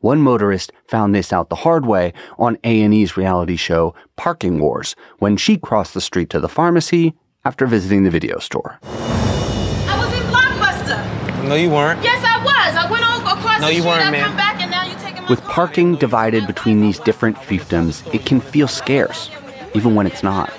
One 0.00 0.20
motorist 0.20 0.72
found 0.88 1.14
this 1.14 1.32
out 1.32 1.48
the 1.50 1.54
hard 1.56 1.86
way 1.86 2.12
on 2.36 2.58
A&E's 2.64 3.16
reality 3.16 3.54
show 3.56 3.94
Parking 4.16 4.58
Wars 4.58 4.96
when 5.20 5.36
she 5.36 5.56
crossed 5.56 5.94
the 5.94 6.00
street 6.00 6.30
to 6.30 6.40
the 6.40 6.48
pharmacy 6.48 7.14
after 7.44 7.64
visiting 7.64 8.02
the 8.02 8.10
video 8.10 8.38
store. 8.40 8.80
I 8.82 9.96
was 9.96 10.12
in 10.12 10.24
Blockbuster. 10.32 11.48
No, 11.48 11.54
you 11.54 11.70
weren't. 11.70 12.02
Yes, 12.02 12.22
I 12.26 12.42
was. 12.44 12.76
I 12.76 12.90
went 12.90 13.04
on 13.04 13.20
across 13.38 13.60
no, 13.60 13.68
the 13.68 13.72
you 13.74 13.80
street. 13.80 13.90
weren't, 13.90 14.06
I 14.06 14.10
man. 14.10 14.24
come 14.26 14.36
back 14.36 14.60
and 14.60 14.70
now 14.70 14.84
you're 14.84 14.98
taking 14.98 15.22
my 15.22 15.28
With 15.28 15.40
car. 15.42 15.52
parking 15.54 15.94
divided 15.94 16.46
between 16.48 16.80
these 16.80 16.98
different 16.98 17.36
fiefdoms, 17.36 18.12
it 18.12 18.26
can 18.26 18.40
feel 18.40 18.66
scarce, 18.66 19.30
even 19.74 19.94
when 19.94 20.08
it's 20.08 20.24
not. 20.24 20.52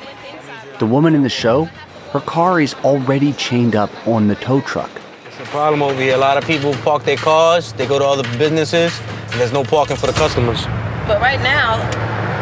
The 0.77 0.85
woman 0.85 1.15
in 1.15 1.23
the 1.23 1.29
show, 1.29 1.65
her 2.11 2.19
car 2.19 2.59
is 2.59 2.73
already 2.83 3.31
chained 3.33 3.77
up 3.77 3.89
on 4.05 4.27
the 4.27 4.35
tow 4.35 4.59
truck. 4.59 4.89
It's 5.25 5.39
a 5.39 5.43
problem 5.43 5.81
over 5.81 6.01
here. 6.01 6.15
A 6.15 6.17
lot 6.17 6.37
of 6.37 6.43
people 6.45 6.73
park 6.83 7.05
their 7.05 7.15
cars, 7.15 7.71
they 7.73 7.87
go 7.87 7.97
to 7.97 8.05
other 8.05 8.23
businesses, 8.37 8.99
and 8.99 9.39
there's 9.39 9.53
no 9.53 9.63
parking 9.63 9.95
for 9.95 10.07
the 10.07 10.13
customers. 10.13 10.65
But 11.07 11.21
right 11.21 11.39
now, 11.39 11.77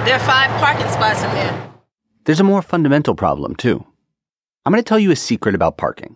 there 0.06 0.16
are 0.16 0.25
five 0.25 0.50
parking 0.60 0.90
spots 0.90 1.22
in 1.22 1.30
there. 1.36 1.70
There's 2.24 2.40
a 2.40 2.44
more 2.44 2.63
fundamental 2.63 3.13
problem, 3.13 3.56
too. 3.56 3.86
I'm 4.66 4.74
going 4.74 4.84
to 4.84 4.88
tell 4.88 4.98
you 4.98 5.12
a 5.12 5.16
secret 5.16 5.54
about 5.54 5.78
parking. 5.78 6.16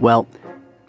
Well, 0.00 0.26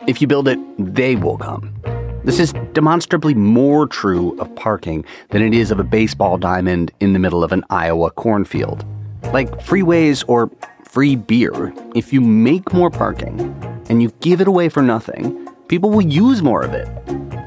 if 0.08 0.22
you 0.22 0.28
build 0.28 0.48
it, 0.48 0.60
they 0.78 1.18
will 1.18 1.38
come. 1.38 1.83
This 2.24 2.40
is 2.40 2.54
demonstrably 2.72 3.34
more 3.34 3.86
true 3.86 4.40
of 4.40 4.56
parking 4.56 5.04
than 5.30 5.42
it 5.42 5.54
is 5.54 5.72
of 5.72 5.80
a 5.80 5.84
baseball 5.84 6.38
diamond 6.38 6.90
in 7.02 7.12
the 7.12 7.20
middle 7.20 7.44
of 7.44 7.52
an 7.52 7.66
Iowa 7.70 8.12
cornfield. 8.12 8.86
Like 9.34 9.50
freeways 9.60 10.24
or 10.28 10.50
free 10.86 11.18
beer, 11.18 11.74
if 11.96 12.14
you 12.14 12.22
make 12.22 12.72
more 12.72 12.90
parking 12.90 13.40
and 13.90 14.02
you 14.02 14.10
give 14.22 14.40
it 14.40 14.48
away 14.48 14.70
for 14.70 14.82
nothing, 14.82 15.50
people 15.68 15.90
will 15.90 16.02
use 16.02 16.42
more 16.42 16.62
of 16.64 16.74
it. 16.74 16.88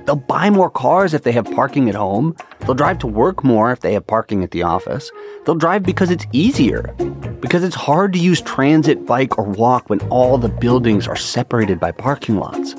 They'll 0.04 0.16
buy 0.16 0.50
more 0.50 0.70
cars 0.70 1.14
if 1.14 1.22
they 1.22 1.32
have 1.32 1.50
parking 1.52 1.88
at 1.88 1.94
home. 1.94 2.36
They'll 2.60 2.74
drive 2.74 2.98
to 2.98 3.06
work 3.06 3.42
more 3.42 3.72
if 3.72 3.80
they 3.80 3.94
have 3.94 4.06
parking 4.06 4.44
at 4.44 4.50
the 4.50 4.62
office. 4.62 5.10
They'll 5.44 5.54
drive 5.54 5.84
because 5.84 6.10
it's 6.10 6.26
easier. 6.32 6.94
Because 7.40 7.64
it's 7.64 7.74
hard 7.74 8.12
to 8.12 8.18
use 8.18 8.42
transit, 8.42 9.06
bike, 9.06 9.38
or 9.38 9.44
walk 9.44 9.88
when 9.88 10.00
all 10.08 10.36
the 10.36 10.48
buildings 10.48 11.08
are 11.08 11.16
separated 11.16 11.80
by 11.80 11.92
parking 11.92 12.36
lots. 12.36 12.74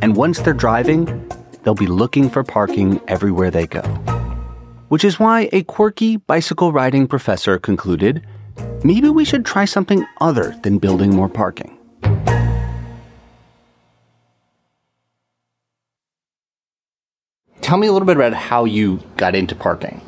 And 0.00 0.16
once 0.16 0.40
they're 0.40 0.52
driving, 0.52 1.28
they'll 1.62 1.74
be 1.74 1.86
looking 1.86 2.28
for 2.30 2.42
parking 2.42 3.00
everywhere 3.08 3.50
they 3.50 3.66
go. 3.66 3.82
Which 4.88 5.04
is 5.04 5.18
why 5.18 5.48
a 5.52 5.62
quirky 5.62 6.16
bicycle 6.16 6.72
riding 6.72 7.06
professor 7.06 7.58
concluded 7.58 8.26
maybe 8.84 9.08
we 9.08 9.24
should 9.24 9.44
try 9.44 9.64
something 9.64 10.06
other 10.20 10.54
than 10.62 10.78
building 10.78 11.14
more 11.14 11.28
parking. 11.28 11.78
Tell 17.60 17.78
me 17.78 17.86
a 17.86 17.92
little 17.92 18.06
bit 18.06 18.16
about 18.16 18.34
how 18.34 18.64
you 18.64 19.00
got 19.16 19.34
into 19.34 19.54
parking. 19.54 20.00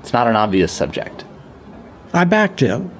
It's 0.00 0.12
not 0.12 0.26
an 0.26 0.36
obvious 0.36 0.70
subject. 0.70 1.24
I 2.12 2.24
backed 2.24 2.62
in, 2.62 2.90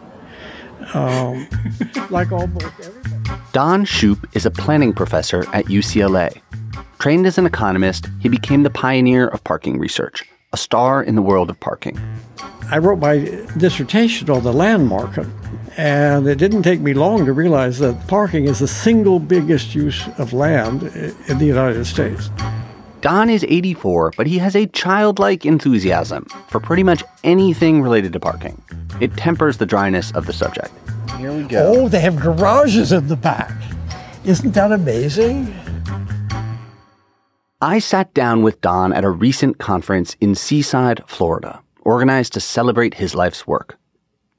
um, 0.95 1.47
like 2.11 2.33
almost 2.33 2.67
everybody. 2.81 3.12
Don 3.53 3.85
Shoup 3.85 4.25
is 4.35 4.47
a 4.47 4.51
planning 4.51 4.93
professor 4.93 5.41
at 5.53 5.67
UCLA. 5.67 6.41
Trained 6.99 7.27
as 7.27 7.37
an 7.39 7.47
economist, 7.47 8.09
he 8.21 8.29
became 8.29 8.63
the 8.63 8.71
pioneer 8.71 9.29
of 9.29 9.45
parking 9.45 9.79
research, 9.79 10.25
a 10.53 10.57
star 10.57 11.03
in 11.03 11.15
the 11.15 11.23
world 11.23 11.51
of 11.51 11.61
parking. 11.61 12.01
I 12.71 12.79
wrote 12.79 12.99
my 12.99 13.19
dissertation 13.59 14.31
on 14.31 14.43
the 14.43 14.53
land 14.53 14.87
market, 14.87 15.27
and 15.77 16.27
it 16.27 16.39
didn't 16.39 16.63
take 16.63 16.81
me 16.81 16.95
long 16.95 17.27
to 17.27 17.33
realize 17.33 17.79
that 17.81 18.07
parking 18.09 18.45
is 18.45 18.61
the 18.61 18.69
single 18.69 19.19
biggest 19.19 19.75
use 19.75 20.09
of 20.19 20.33
land 20.33 20.85
in 21.29 21.39
the 21.39 21.47
United 21.47 21.85
States. 21.85 22.31
Don 23.03 23.29
is 23.29 23.45
84, 23.49 24.13
but 24.17 24.29
he 24.29 24.39
has 24.39 24.55
a 24.55 24.67
childlike 24.69 25.45
enthusiasm 25.45 26.25
for 26.49 26.61
pretty 26.61 26.85
much 26.85 27.03
anything 27.25 27.83
related 27.83 28.13
to 28.13 28.21
parking. 28.21 28.63
It 29.01 29.17
tempers 29.17 29.57
the 29.57 29.67
dryness 29.67 30.13
of 30.13 30.27
the 30.27 30.33
subject. 30.33 30.73
Here 31.19 31.33
we 31.33 31.47
Oh, 31.57 31.89
they 31.89 32.01
have 32.01 32.17
garages 32.17 32.93
in 32.93 33.09
the 33.09 33.17
back. 33.17 33.53
Isn't 34.25 34.53
that 34.53 34.73
amazing? 34.73 35.55
I 37.61 37.79
sat 37.79 38.13
down 38.15 38.43
with 38.43 38.61
Don 38.61 38.93
at 38.93 39.05
a 39.05 39.11
recent 39.11 39.59
conference 39.59 40.17
in 40.21 40.35
Seaside, 40.35 41.03
Florida, 41.07 41.63
organized 41.83 42.33
to 42.33 42.41
celebrate 42.41 42.95
his 42.95 43.15
life's 43.15 43.47
work. 43.47 43.79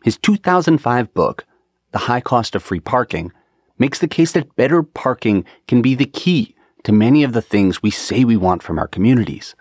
His 0.03 0.17
2005 0.17 1.13
book, 1.13 1.45
The 1.91 1.99
High 1.99 2.21
Cost 2.21 2.55
of 2.55 2.63
Free 2.63 2.81
Parking, 2.81 3.31
makes 3.77 3.99
the 3.99 4.07
case 4.07 4.33
that 4.33 4.55
better 4.55 4.83
parking 4.83 5.45
can 5.67 5.81
be 5.81 5.95
the 5.95 6.05
key 6.05 6.55
to 6.83 6.91
many 6.91 7.23
of 7.23 7.33
the 7.33 7.41
things 7.41 7.81
we 7.81 7.91
say 7.91 8.23
we 8.23 8.37
want 8.37 8.63
from 8.63 8.77
our 8.77 8.87
communities 8.87 9.55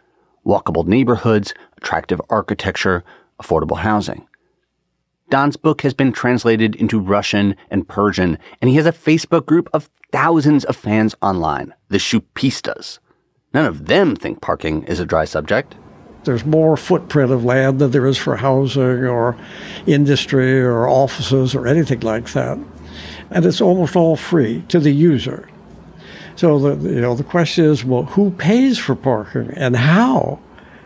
walkable 0.45 0.87
neighborhoods, 0.87 1.55
attractive 1.77 2.21
architecture, 2.29 3.05
affordable 3.41 3.79
housing. 3.79 4.27
Don's 5.33 5.57
book 5.57 5.81
has 5.81 5.95
been 5.95 6.13
translated 6.13 6.75
into 6.77 7.01
Russian 7.01 7.57
and 7.71 7.89
Persian, 7.89 8.37
and 8.61 8.69
he 8.69 8.77
has 8.77 8.85
a 8.85 8.93
Facebook 8.93 9.47
group 9.47 9.67
of 9.73 9.89
thousands 10.13 10.63
of 10.67 10.77
fans 10.77 11.15
online, 11.23 11.73
the 11.89 11.97
Shoupistas. 11.97 12.99
None 13.55 13.65
of 13.65 13.87
them 13.87 14.15
think 14.15 14.43
parking 14.43 14.83
is 14.83 15.01
a 15.01 15.07
dry 15.07 15.25
subject. 15.25 15.75
There's 16.25 16.45
more 16.45 16.77
footprint 16.77 17.33
of 17.33 17.47
land 17.47 17.79
than 17.79 17.93
there 17.93 18.05
is 18.05 18.19
for 18.19 18.37
housing 18.37 19.07
or 19.07 19.39
industry 19.87 20.61
or 20.61 20.87
offices 20.87 21.55
or 21.55 21.67
anything 21.67 22.01
like 22.01 22.31
that. 22.35 22.59
And 23.31 23.47
it's 23.47 23.63
almost 23.63 23.97
all 23.97 24.17
free 24.17 24.67
to 24.69 24.79
the 24.79 24.93
user. 24.93 25.49
So 26.37 26.59
the 26.59 26.91
you 26.91 27.01
know 27.01 27.15
the 27.15 27.25
question 27.25 27.65
is, 27.65 27.87
well, 27.87 28.03
who 28.03 28.33
pays 28.33 28.79
for 28.79 28.95
parking 28.95 29.51
and 29.57 29.77
how? 29.77 30.41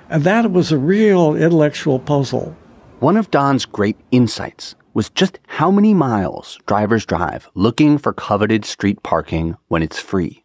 And 0.09 0.23
that 0.23 0.53
was 0.53 0.71
a 0.71 0.79
real 0.79 1.35
intellectual 1.35 1.99
puzzle. 1.99 2.57
One 3.01 3.19
of 3.19 3.31
Don's 3.31 3.67
great 3.67 3.99
insights 4.11 4.75
was 4.95 5.11
just 5.11 5.39
how 5.49 5.71
many 5.71 5.93
miles 5.93 6.59
drivers 6.65 7.05
drive 7.05 7.47
looking 7.55 7.99
for 7.99 8.15
coveted 8.15 8.65
street 8.65 9.03
parking 9.03 9.55
when 9.69 9.83
it's 9.83 10.01
free. 10.01 10.43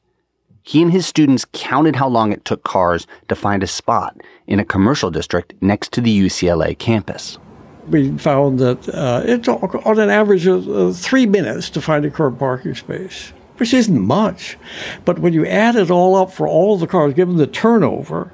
He 0.62 0.82
and 0.82 0.92
his 0.92 1.06
students 1.06 1.46
counted 1.54 1.96
how 1.96 2.10
long 2.10 2.34
it 2.34 2.44
took 2.44 2.66
cars 2.66 3.08
to 3.30 3.36
find 3.36 3.64
a 3.64 3.68
spot 3.68 4.20
in 4.48 4.60
a 4.60 4.66
commercial 4.66 5.10
district 5.10 5.54
next 5.62 5.94
to 5.94 6.02
the 6.02 6.26
UCLA 6.26 6.78
campus. 6.78 7.38
We 7.88 8.18
found 8.18 8.60
that 8.60 8.90
uh, 8.90 9.38
took, 9.38 9.86
on 9.86 9.98
an 9.98 10.10
average 10.10 10.46
of 10.46 10.68
uh, 10.68 10.92
three 10.92 11.26
minutes 11.26 11.70
to 11.70 11.82
find 11.82 12.04
a 12.04 12.12
curb 12.12 12.38
parking 12.38 12.76
space, 12.76 13.32
which 13.58 13.74
isn't 13.74 14.02
much. 14.02 14.58
But 15.06 15.20
when 15.20 15.32
you 15.32 15.46
add 15.46 15.78
it 15.78 15.90
all 15.90 16.18
up 16.18 16.34
for 16.34 16.50
all 16.50 16.78
the 16.78 16.86
cars, 16.86 17.14
given 17.14 17.38
the 17.38 17.48
turnover, 17.48 18.34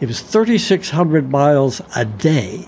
it 0.00 0.06
was 0.06 0.22
3,600 0.22 1.30
miles 1.30 1.82
a 1.94 2.06
day, 2.06 2.66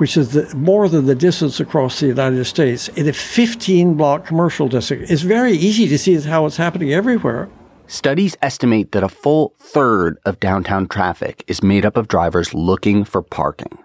which 0.00 0.16
is 0.16 0.30
the, 0.30 0.56
more 0.56 0.88
than 0.88 1.04
the 1.04 1.14
distance 1.14 1.60
across 1.60 2.00
the 2.00 2.06
United 2.06 2.42
States 2.46 2.88
in 2.88 3.06
a 3.06 3.12
15 3.12 3.94
block 3.98 4.24
commercial 4.24 4.66
district. 4.66 5.10
It's 5.10 5.20
very 5.20 5.52
easy 5.52 5.86
to 5.88 5.98
see 5.98 6.18
how 6.18 6.46
it's 6.46 6.56
happening 6.56 6.90
everywhere. 6.90 7.50
Studies 7.86 8.34
estimate 8.40 8.92
that 8.92 9.02
a 9.02 9.10
full 9.10 9.52
third 9.58 10.16
of 10.24 10.40
downtown 10.40 10.88
traffic 10.88 11.44
is 11.48 11.62
made 11.62 11.84
up 11.84 11.98
of 11.98 12.08
drivers 12.08 12.54
looking 12.54 13.04
for 13.04 13.20
parking. 13.20 13.76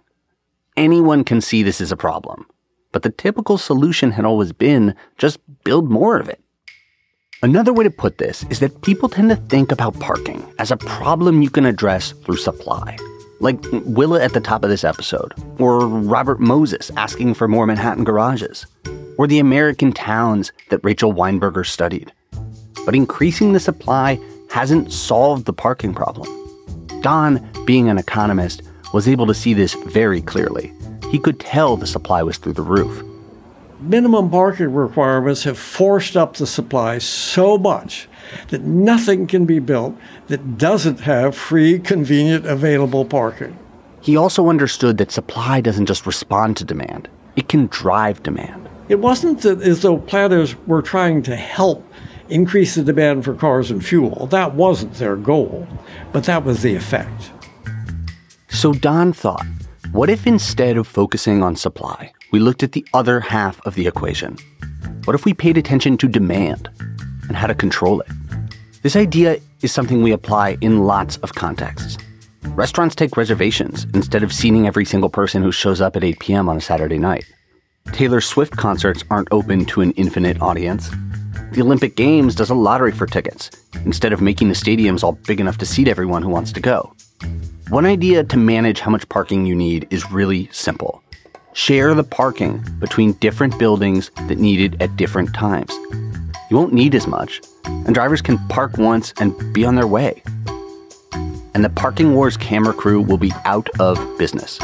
Anyone 0.78 1.26
can 1.26 1.42
see 1.42 1.64
this 1.64 1.82
is 1.82 1.92
a 1.92 1.98
problem, 1.98 2.46
but 2.94 3.04
the 3.04 3.10
typical 3.10 3.58
solution 3.58 4.12
had 4.12 4.24
always 4.24 4.54
been 4.54 4.96
just 5.18 5.40
build 5.66 5.92
more 5.92 6.18
of 6.18 6.30
it. 6.30 6.40
Another 7.44 7.74
way 7.74 7.84
to 7.84 7.92
put 7.92 8.20
this 8.20 8.46
is 8.50 8.62
that 8.62 8.84
people 8.84 9.10
tend 9.10 9.32
to 9.32 9.36
think 9.36 9.70
about 9.70 10.00
parking 10.00 10.50
as 10.60 10.72
a 10.72 10.78
problem 10.78 11.42
you 11.42 11.50
can 11.50 11.66
address 11.66 12.14
through 12.24 12.38
supply. 12.38 12.96
Like 13.40 13.60
Willa 13.72 14.22
at 14.24 14.34
the 14.34 14.42
top 14.42 14.64
of 14.64 14.70
this 14.70 14.84
episode, 14.84 15.34
or 15.60 15.88
Robert 15.88 16.40
Moses 16.40 16.90
asking 16.96 17.34
for 17.34 17.48
more 17.48 17.68
Manhattan 17.68 18.04
garages, 18.04 18.66
or 19.18 19.28
the 19.28 19.40
American 19.40 19.92
towns 19.92 20.52
that 20.70 20.84
Rachel 20.84 21.14
Weinberger 21.14 21.66
studied 21.66 22.12
but 22.86 22.96
increasing 22.96 23.52
the 23.52 23.60
supply 23.60 24.20
hasn't 24.50 24.94
solved 24.94 25.46
the 25.46 25.54
parking 25.54 25.94
problem. 25.94 26.30
Don, 27.02 27.46
being 27.66 27.90
an 27.90 27.98
economist, 27.98 28.62
was 28.94 29.08
able 29.08 29.26
to 29.28 29.34
see 29.34 29.54
this 29.54 29.74
very 29.74 30.22
clearly. 30.22 30.72
He 31.12 31.20
could 31.20 31.40
tell 31.40 31.76
the 31.76 31.88
supply 31.88 32.24
was 32.24 32.38
through 32.38 32.54
the 32.54 32.62
roof. 32.62 33.04
Minimum 33.80 34.30
parking 34.30 34.74
requirements 34.74 35.44
have 35.44 35.58
forced 35.58 36.16
up 36.16 36.38
the 36.38 36.48
supply 36.48 36.98
so 36.98 37.58
much 37.58 38.08
that 38.50 38.62
nothing 38.62 39.28
can 39.28 39.46
be 39.46 39.60
built 39.60 39.96
that 40.28 40.58
doesn't 40.58 41.02
have 41.02 41.36
free, 41.36 41.80
convenient, 41.80 42.46
available 42.46 43.04
parking. 43.04 43.58
He 44.02 44.16
also 44.16 44.50
understood 44.50 44.98
that 44.98 45.12
supply 45.12 45.60
doesn't 45.60 45.88
just 45.88 46.06
respond 46.06 46.56
to 46.58 46.64
demand, 46.64 47.10
it 47.36 47.50
can 47.50 47.68
drive 47.68 48.24
demand. 48.24 48.70
It 48.88 49.00
wasn't 49.00 49.42
that 49.42 49.62
as 49.62 49.82
though 49.82 49.98
planners 49.98 50.56
were 50.68 50.82
trying 50.82 51.22
to 51.24 51.36
help 51.36 51.86
increase 52.30 52.76
the 52.76 52.84
demand 52.84 53.26
for 53.26 53.34
cars 53.34 53.72
and 53.72 53.84
fuel. 53.84 54.28
That 54.28 54.56
wasn't 54.56 54.94
their 54.94 55.16
goal, 55.16 55.68
but 56.14 56.24
that 56.26 56.46
was 56.46 56.62
the 56.62 56.76
effect. 56.76 57.32
So 58.50 58.74
Don 58.74 59.12
thought, 59.12 59.46
what 59.92 60.10
if 60.10 60.26
instead 60.26 60.78
of 60.78 60.88
focusing 60.88 61.44
on 61.44 61.56
supply, 61.56 62.14
we 62.36 62.42
looked 62.42 62.64
at 62.64 62.74
the 62.74 62.86
other 62.94 63.22
half 63.22 63.66
of 63.66 63.76
the 63.76 63.88
equation? 63.88 64.36
What 65.06 65.16
if 65.16 65.24
we 65.24 65.34
paid 65.34 65.58
attention 65.58 65.98
to 66.00 66.08
demand 66.10 66.68
and 67.30 67.38
how 67.38 67.48
to 67.48 67.56
control 67.56 68.02
it? 68.02 68.10
This 68.82 68.98
idea 68.98 69.38
is 69.62 69.72
something 69.72 70.02
we 70.02 70.12
apply 70.12 70.58
in 70.60 70.84
lots 70.84 71.16
of 71.20 71.34
contexts. 71.34 71.98
Restaurants 72.48 72.94
take 72.94 73.16
reservations 73.16 73.88
instead 73.94 74.22
of 74.22 74.34
seating 74.34 74.68
every 74.68 74.84
single 74.84 75.10
person 75.10 75.44
who 75.44 75.52
shows 75.54 75.80
up 75.80 75.96
at 75.96 76.04
8 76.04 76.20
p.m. 76.20 76.50
on 76.50 76.58
a 76.58 76.60
Saturday 76.62 76.98
night. 76.98 77.26
Taylor 77.94 78.20
Swift 78.20 78.58
concerts 78.58 79.06
aren't 79.10 79.30
open 79.32 79.64
to 79.68 79.80
an 79.80 79.92
infinite 79.92 80.42
audience. 80.42 80.90
The 81.54 81.62
Olympic 81.62 81.96
Games 81.96 82.36
does 82.36 82.50
a 82.50 82.54
lottery 82.54 82.92
for 82.92 83.08
tickets 83.08 83.50
instead 83.86 84.12
of 84.12 84.20
making 84.20 84.50
the 84.50 84.56
stadiums 84.56 85.04
all 85.04 85.14
big 85.14 85.40
enough 85.40 85.58
to 85.60 85.66
seat 85.66 85.88
everyone 85.88 86.22
who 86.22 86.28
wants 86.28 86.52
to 86.52 86.60
go. 86.60 86.94
One 87.70 87.86
idea 87.86 88.26
to 88.26 88.36
manage 88.36 88.82
how 88.82 88.92
much 88.92 89.08
parking 89.08 89.46
you 89.46 89.56
need 89.56 89.88
is 89.90 90.12
really 90.12 90.50
simple. 90.52 91.02
Share 91.56 91.94
the 91.94 92.04
parking 92.04 92.62
between 92.80 93.14
different 93.14 93.58
buildings 93.58 94.12
that 94.28 94.40
need 94.40 94.60
it 94.60 94.82
at 94.82 94.98
different 94.98 95.34
times. 95.34 95.72
You 96.50 96.58
won't 96.58 96.74
need 96.74 96.94
as 96.94 97.08
much, 97.08 97.42
and 97.64 97.96
drivers 97.96 98.22
can 98.22 98.38
park 98.50 98.78
once 98.78 99.14
and 99.22 99.34
be 99.54 99.64
on 99.64 99.76
their 99.76 99.88
way. 99.88 100.22
And 101.54 101.64
the 101.64 101.70
Parking 101.70 102.14
Wars 102.14 102.36
camera 102.36 102.74
crew 102.74 103.02
will 103.02 103.18
be 103.18 103.32
out 103.46 103.70
of 103.80 103.98
business. 104.18 104.60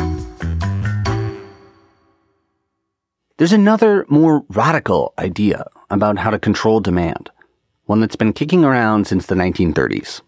There's 3.37 3.53
another 3.53 4.05
more 4.09 4.43
radical 4.49 5.13
idea 5.17 5.67
about 5.91 6.17
how 6.17 6.29
to 6.29 6.37
control 6.37 6.81
demand, 6.81 7.29
one 7.85 8.01
that's 8.01 8.17
been 8.17 8.33
kicking 8.33 8.65
around 8.65 9.07
since 9.07 9.27
the 9.27 9.35
1930s. 9.35 10.19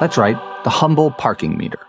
That's 0.00 0.16
right, 0.16 0.38
the 0.64 0.70
humble 0.70 1.10
parking 1.10 1.58
meter. 1.58 1.85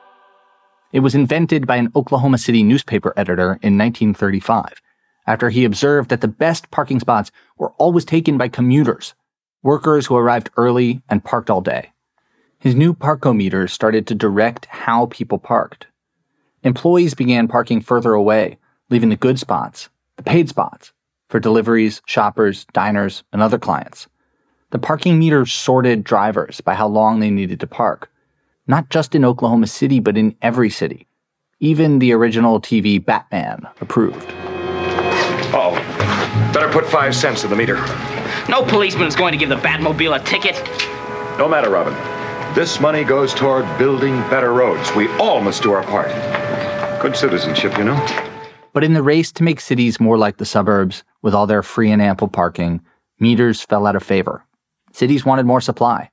It 0.92 1.02
was 1.02 1.16
invented 1.16 1.68
by 1.68 1.76
an 1.76 1.92
Oklahoma 1.96 2.38
City 2.38 2.64
newspaper 2.64 3.14
editor 3.18 3.60
in 3.62 3.78
1935 3.78 4.82
after 5.28 5.50
he 5.50 5.66
observed 5.66 6.10
that 6.10 6.22
the 6.22 6.28
best 6.28 6.72
parking 6.72 7.00
spots 7.00 7.32
were 7.58 7.72
always 7.72 8.06
taken 8.06 8.38
by 8.38 8.48
commuters, 8.48 9.14
workers 9.62 10.06
who 10.06 10.16
arrived 10.16 10.50
early 10.56 11.02
and 11.10 11.26
parked 11.26 11.50
all 11.50 11.62
day. 11.62 11.92
His 12.60 12.74
new 12.74 12.94
parkometer 12.94 13.70
started 13.70 14.08
to 14.08 14.16
direct 14.16 14.66
how 14.68 15.08
people 15.08 15.38
parked. 15.38 15.88
Employees 16.64 17.14
began 17.14 17.48
parking 17.48 17.82
further 17.82 18.14
away, 18.14 18.58
leaving 18.90 19.10
the 19.10 19.16
good 19.16 19.40
spots, 19.40 19.90
the 20.16 20.24
paid 20.24 20.50
spots, 20.50 20.94
for 21.28 21.40
deliveries, 21.40 22.02
shoppers, 22.06 22.66
diners, 22.74 23.24
and 23.34 23.42
other 23.42 23.60
clients. 23.60 24.08
The 24.72 24.80
parking 24.80 25.20
meter 25.20 25.46
sorted 25.46 26.04
drivers 26.04 26.62
by 26.62 26.74
how 26.74 26.88
long 26.88 27.20
they 27.20 27.30
needed 27.30 27.60
to 27.60 27.68
park, 27.68 28.10
not 28.68 28.90
just 28.90 29.16
in 29.16 29.26
Oklahoma 29.26 29.68
City, 29.68 30.00
but 30.00 30.18
in 30.18 30.36
every 30.42 30.70
city. 30.70 31.08
Even 31.60 32.00
the 32.00 32.12
original 32.14 32.62
TV 32.62 33.04
Batman 33.04 33.68
approved. 33.82 34.26
Oh, 35.54 35.72
better 36.54 36.72
put 36.72 36.86
five 36.86 37.16
cents 37.16 37.44
in 37.44 37.50
the 37.50 37.56
meter. 37.56 37.76
No 38.50 38.64
policeman 38.64 39.08
is 39.08 39.16
going 39.16 39.32
to 39.32 39.38
give 39.38 39.50
the 39.50 39.56
Batmobile 39.56 40.20
a 40.20 40.24
ticket. 40.24 40.56
No 41.40 41.48
matter, 41.48 41.70
Robin. 41.70 41.94
This 42.54 42.80
money 42.80 43.04
goes 43.04 43.34
toward 43.34 43.66
building 43.78 44.20
better 44.30 44.54
roads. 44.54 44.94
We 44.96 45.08
all 45.18 45.42
must 45.42 45.64
do 45.64 45.72
our 45.74 45.84
part. 45.84 46.08
Good 47.02 47.16
citizenship, 47.16 47.78
you 47.78 47.84
know. 47.84 48.32
But 48.74 48.84
in 48.84 48.94
the 48.94 49.04
race 49.04 49.32
to 49.34 49.44
make 49.44 49.60
cities 49.60 50.00
more 50.00 50.18
like 50.18 50.38
the 50.38 50.46
suburbs, 50.46 51.04
with 51.22 51.34
all 51.34 51.48
their 51.48 51.64
free 51.64 51.92
and 51.92 52.02
ample 52.02 52.28
parking, 52.28 52.82
meters 53.20 53.62
fell 53.62 53.88
out 53.88 53.96
of 53.96 54.04
favor. 54.04 54.46
Cities 54.92 55.26
wanted 55.26 55.46
more 55.46 55.62
supply. 55.62 56.10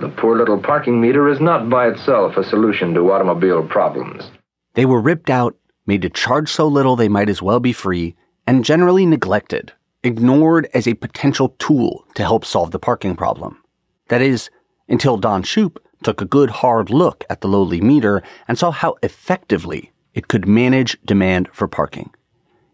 The 0.00 0.08
poor 0.08 0.36
little 0.36 0.58
parking 0.58 1.00
meter 1.00 1.28
is 1.28 1.40
not 1.40 1.68
by 1.68 1.88
itself 1.88 2.36
a 2.36 2.44
solution 2.44 2.94
to 2.94 3.10
automobile 3.10 3.66
problems. 3.66 4.30
They 4.74 4.86
were 4.86 5.00
ripped 5.00 5.28
out, 5.28 5.56
made 5.86 6.02
to 6.02 6.08
charge 6.08 6.50
so 6.50 6.68
little 6.68 6.94
they 6.94 7.08
might 7.08 7.28
as 7.28 7.42
well 7.42 7.58
be 7.58 7.72
free, 7.72 8.14
and 8.46 8.64
generally 8.64 9.06
neglected, 9.06 9.72
ignored 10.04 10.68
as 10.72 10.86
a 10.86 10.94
potential 10.94 11.56
tool 11.58 12.06
to 12.14 12.22
help 12.22 12.44
solve 12.44 12.70
the 12.70 12.78
parking 12.78 13.16
problem. 13.16 13.60
That 14.08 14.22
is, 14.22 14.50
until 14.88 15.16
Don 15.16 15.42
Shoup 15.42 15.78
took 16.04 16.20
a 16.20 16.26
good 16.26 16.50
hard 16.50 16.90
look 16.90 17.24
at 17.28 17.40
the 17.40 17.48
lowly 17.48 17.80
meter 17.80 18.22
and 18.46 18.56
saw 18.56 18.70
how 18.70 18.94
effectively 19.02 19.90
it 20.14 20.28
could 20.28 20.46
manage 20.46 20.96
demand 21.04 21.48
for 21.52 21.66
parking. 21.66 22.10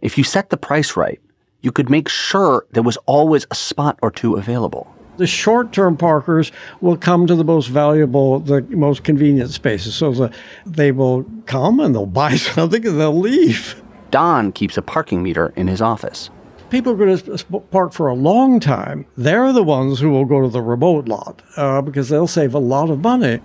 If 0.03 0.19
you 0.19 0.25
set 0.25 0.51
the 0.51 0.59
price 0.59 0.95
right, 0.95 1.21
you 1.63 1.73
could 1.73 1.89
make 1.89 2.11
sure 2.11 2.67
there 2.73 2.83
was 2.83 2.99
always 3.07 3.47
a 3.51 3.55
spot 3.55 3.99
or 4.03 4.11
two 4.11 4.35
available. 4.35 4.95
The 5.16 5.27
short 5.27 5.72
term 5.72 5.96
parkers 5.96 6.50
will 6.81 6.96
come 6.96 7.27
to 7.27 7.35
the 7.35 7.44
most 7.44 7.68
valuable, 7.68 8.40
the 8.40 8.62
most 8.62 9.05
convenient 9.05 9.50
spaces. 9.50 9.94
So 9.94 10.12
the, 10.12 10.33
they 10.66 10.92
will 10.92 11.24
come 11.46 11.81
and 11.81 11.94
they'll 11.94 12.07
buy 12.07 12.37
something 12.37 12.87
and 12.87 13.00
they'll 13.00 13.18
leave. 13.18 13.83
Don 14.11 14.53
keeps 14.53 14.77
a 14.77 14.83
parking 14.83 15.22
meter 15.22 15.53
in 15.57 15.66
his 15.66 15.81
office. 15.81 16.31
People 16.70 16.92
are 16.92 16.96
going 16.96 17.16
to 17.16 17.61
park 17.70 17.92
for 17.92 18.09
a 18.09 18.14
long 18.14 18.59
time. 18.59 19.07
They're 19.16 19.53
the 19.53 19.62
ones 19.62 20.00
who 20.00 20.11
will 20.11 20.24
go 20.24 20.40
to 20.42 20.48
the 20.48 20.62
remote 20.62 21.09
lot 21.09 21.42
uh, 21.57 21.83
because 21.83 22.09
they'll 22.09 22.27
save 22.27 22.55
a 22.55 22.59
lot 22.59 22.90
of 22.90 23.00
money. 23.00 23.40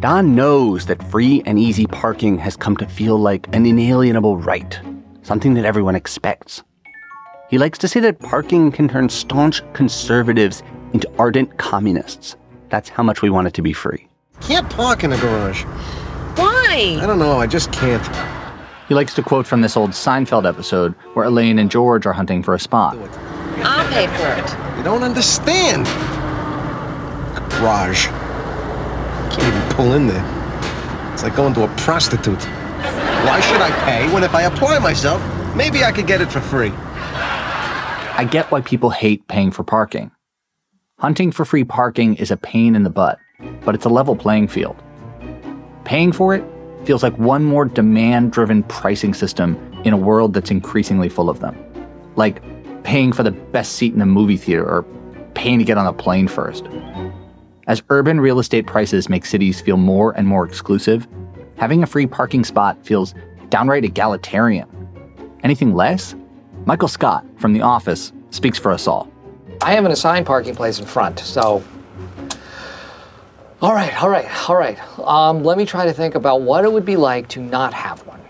Don 0.00 0.34
knows 0.34 0.86
that 0.86 1.02
free 1.10 1.42
and 1.46 1.58
easy 1.58 1.86
parking 1.86 2.36
has 2.38 2.56
come 2.56 2.76
to 2.76 2.86
feel 2.86 3.16
like 3.16 3.46
an 3.54 3.64
inalienable 3.64 4.36
right, 4.36 4.78
something 5.22 5.54
that 5.54 5.64
everyone 5.64 5.94
expects. 5.94 6.62
He 7.48 7.58
likes 7.58 7.78
to 7.78 7.88
say 7.88 8.00
that 8.00 8.18
parking 8.18 8.72
can 8.72 8.88
turn 8.88 9.08
staunch 9.08 9.62
conservatives 9.72 10.64
into 10.92 11.08
ardent 11.16 11.58
communists. 11.58 12.36
That's 12.70 12.88
how 12.88 13.04
much 13.04 13.22
we 13.22 13.30
want 13.30 13.46
it 13.46 13.54
to 13.54 13.62
be 13.62 13.72
free. 13.72 14.08
Can't 14.40 14.68
park 14.68 15.04
in 15.04 15.10
the 15.10 15.16
garage. 15.18 15.62
Why? 16.34 16.98
I 17.00 17.06
don't 17.06 17.20
know. 17.20 17.38
I 17.38 17.46
just 17.46 17.70
can't. 17.72 18.04
He 18.88 18.94
likes 18.94 19.14
to 19.14 19.22
quote 19.22 19.46
from 19.46 19.60
this 19.60 19.76
old 19.76 19.90
Seinfeld 19.90 20.48
episode 20.48 20.94
where 21.14 21.26
Elaine 21.26 21.60
and 21.60 21.70
George 21.70 22.04
are 22.04 22.12
hunting 22.12 22.42
for 22.42 22.54
a 22.54 22.58
spot. 22.58 22.96
I'll 23.58 23.88
pay 23.92 24.06
for 24.08 24.26
it. 24.26 24.76
You 24.78 24.82
don't 24.82 25.04
understand. 25.04 25.86
Garage. 27.60 28.06
Can't 29.32 29.54
even 29.54 29.68
pull 29.74 29.92
in 29.92 30.08
there. 30.08 31.12
It's 31.12 31.22
like 31.22 31.36
going 31.36 31.54
to 31.54 31.62
a 31.64 31.68
prostitute. 31.76 32.42
Why 32.42 33.40
should 33.40 33.60
I 33.60 33.70
pay 33.84 34.12
when 34.12 34.24
if 34.24 34.34
I 34.34 34.42
apply 34.42 34.80
myself, 34.80 35.22
maybe 35.54 35.84
I 35.84 35.92
could 35.92 36.06
get 36.08 36.20
it 36.20 36.30
for 36.30 36.40
free? 36.40 36.72
I 38.18 38.24
get 38.24 38.50
why 38.50 38.62
people 38.62 38.88
hate 38.88 39.28
paying 39.28 39.50
for 39.50 39.62
parking. 39.62 40.10
Hunting 40.98 41.30
for 41.30 41.44
free 41.44 41.64
parking 41.64 42.14
is 42.16 42.30
a 42.30 42.38
pain 42.38 42.74
in 42.74 42.82
the 42.82 42.88
butt, 42.88 43.18
but 43.62 43.74
it's 43.74 43.84
a 43.84 43.90
level 43.90 44.16
playing 44.16 44.48
field. 44.48 44.82
Paying 45.84 46.12
for 46.12 46.34
it 46.34 46.42
feels 46.86 47.02
like 47.02 47.14
one 47.18 47.44
more 47.44 47.66
demand 47.66 48.32
driven 48.32 48.62
pricing 48.62 49.12
system 49.12 49.58
in 49.84 49.92
a 49.92 49.98
world 49.98 50.32
that's 50.32 50.50
increasingly 50.50 51.10
full 51.10 51.28
of 51.28 51.40
them. 51.40 51.54
Like 52.16 52.42
paying 52.84 53.12
for 53.12 53.22
the 53.22 53.32
best 53.32 53.72
seat 53.72 53.92
in 53.92 53.98
the 53.98 54.06
movie 54.06 54.38
theater 54.38 54.64
or 54.64 54.86
paying 55.34 55.58
to 55.58 55.64
get 55.66 55.76
on 55.76 55.86
a 55.86 55.92
plane 55.92 56.26
first. 56.26 56.64
As 57.66 57.82
urban 57.90 58.18
real 58.18 58.38
estate 58.38 58.66
prices 58.66 59.10
make 59.10 59.26
cities 59.26 59.60
feel 59.60 59.76
more 59.76 60.12
and 60.12 60.26
more 60.26 60.46
exclusive, 60.46 61.06
having 61.58 61.82
a 61.82 61.86
free 61.86 62.06
parking 62.06 62.44
spot 62.44 62.82
feels 62.82 63.14
downright 63.50 63.84
egalitarian. 63.84 64.70
Anything 65.42 65.74
less? 65.74 66.14
Michael 66.66 66.88
Scott 66.88 67.24
from 67.38 67.52
The 67.52 67.62
Office 67.62 68.12
speaks 68.30 68.58
for 68.58 68.72
us 68.72 68.88
all. 68.88 69.08
I 69.62 69.72
have 69.74 69.84
an 69.84 69.92
assigned 69.92 70.26
parking 70.26 70.54
place 70.56 70.80
in 70.80 70.84
front, 70.84 71.20
so. 71.20 71.62
All 73.62 73.72
right, 73.72 74.02
all 74.02 74.10
right, 74.10 74.50
all 74.50 74.56
right. 74.56 74.76
Um, 74.98 75.44
let 75.44 75.56
me 75.56 75.64
try 75.64 75.86
to 75.86 75.92
think 75.92 76.16
about 76.16 76.42
what 76.42 76.64
it 76.64 76.72
would 76.72 76.84
be 76.84 76.96
like 76.96 77.28
to 77.28 77.40
not 77.40 77.72
have 77.72 78.04
one. 78.04 78.20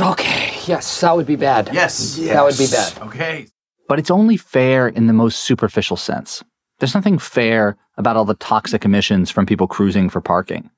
Okay, 0.00 0.54
yes, 0.66 1.00
that 1.00 1.16
would 1.16 1.26
be 1.26 1.34
bad. 1.34 1.70
Yes, 1.72 2.14
That 2.16 2.44
would 2.44 2.56
be 2.56 2.68
bad. 2.70 2.96
Okay. 3.08 3.48
But 3.88 3.98
it's 3.98 4.10
only 4.10 4.36
fair 4.36 4.86
in 4.86 5.08
the 5.08 5.12
most 5.12 5.40
superficial 5.40 5.96
sense. 5.96 6.44
There's 6.78 6.94
nothing 6.94 7.18
fair 7.18 7.76
about 7.96 8.16
all 8.16 8.24
the 8.24 8.34
toxic 8.34 8.84
emissions 8.84 9.30
from 9.30 9.46
people 9.46 9.66
cruising 9.66 10.08
for 10.10 10.20
parking. 10.20 10.70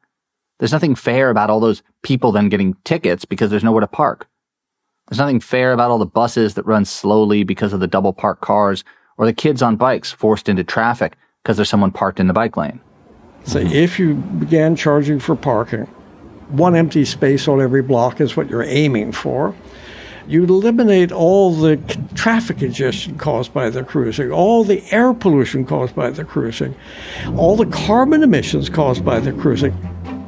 There's 0.58 0.72
nothing 0.72 0.94
fair 0.94 1.28
about 1.28 1.50
all 1.50 1.60
those 1.60 1.82
people 2.02 2.32
then 2.32 2.48
getting 2.48 2.74
tickets 2.84 3.26
because 3.26 3.50
there's 3.50 3.64
nowhere 3.64 3.82
to 3.82 3.86
park. 3.86 4.26
There's 5.10 5.18
nothing 5.18 5.40
fair 5.40 5.72
about 5.72 5.90
all 5.90 5.98
the 5.98 6.06
buses 6.06 6.54
that 6.54 6.64
run 6.64 6.84
slowly 6.84 7.42
because 7.42 7.72
of 7.72 7.80
the 7.80 7.88
double 7.88 8.12
parked 8.12 8.42
cars 8.42 8.84
or 9.18 9.26
the 9.26 9.32
kids 9.32 9.60
on 9.60 9.74
bikes 9.74 10.12
forced 10.12 10.48
into 10.48 10.62
traffic 10.62 11.16
because 11.42 11.56
there's 11.56 11.68
someone 11.68 11.90
parked 11.90 12.20
in 12.20 12.28
the 12.28 12.32
bike 12.32 12.56
lane. 12.56 12.80
So 13.44 13.58
if 13.58 13.98
you 13.98 14.14
began 14.14 14.76
charging 14.76 15.18
for 15.18 15.34
parking, 15.34 15.86
one 16.50 16.76
empty 16.76 17.04
space 17.04 17.48
on 17.48 17.60
every 17.60 17.82
block 17.82 18.20
is 18.20 18.36
what 18.36 18.48
you're 18.48 18.62
aiming 18.62 19.10
for. 19.10 19.52
You'd 20.28 20.48
eliminate 20.48 21.10
all 21.10 21.56
the 21.56 21.76
traffic 22.14 22.58
congestion 22.58 23.18
caused 23.18 23.52
by 23.52 23.68
the 23.68 23.82
cruising, 23.82 24.30
all 24.30 24.62
the 24.62 24.80
air 24.92 25.12
pollution 25.12 25.66
caused 25.66 25.96
by 25.96 26.10
the 26.10 26.24
cruising, 26.24 26.76
all 27.36 27.56
the 27.56 27.66
carbon 27.66 28.22
emissions 28.22 28.68
caused 28.68 29.04
by 29.04 29.18
the 29.18 29.32
cruising. 29.32 29.72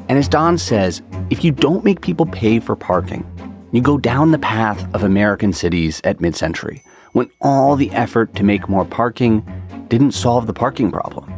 And 0.09 0.19
as 0.19 0.27
Don 0.27 0.59
says, 0.59 1.03
if 1.31 1.45
you 1.45 1.53
don't 1.53 1.85
make 1.85 2.01
people 2.01 2.27
pay 2.27 2.59
for 2.59 2.75
parking, 2.75 3.25
you 3.73 3.81
go 3.81 3.97
down 3.97 4.31
the 4.31 4.39
path 4.39 4.87
of 4.95 5.03
American 5.03 5.53
cities 5.53 6.01
at 6.05 6.21
mid 6.21 6.37
century, 6.37 6.85
when 7.13 7.31
all 7.41 7.75
the 7.75 7.91
effort 7.93 8.35
to 8.37 8.45
make 8.45 8.69
more 8.69 8.85
parking 8.85 9.43
didn't 9.89 10.13
solve 10.13 10.47
the 10.47 10.53
parking 10.53 10.93
problem. 10.93 11.33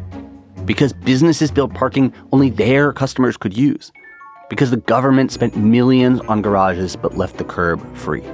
Because 0.65 0.93
businesses 0.93 1.51
built 1.51 1.73
parking 1.75 2.13
only 2.33 2.51
their 2.51 2.93
customers 2.93 3.37
could 3.37 3.57
use. 3.57 3.93
Because 4.51 4.71
the 4.71 4.79
government 4.79 5.31
spent 5.31 5.57
millions 5.57 6.21
on 6.23 6.43
garages 6.43 6.97
but 6.97 7.17
left 7.17 7.39
the 7.39 7.45
curb 7.45 7.81
free. 7.97 8.25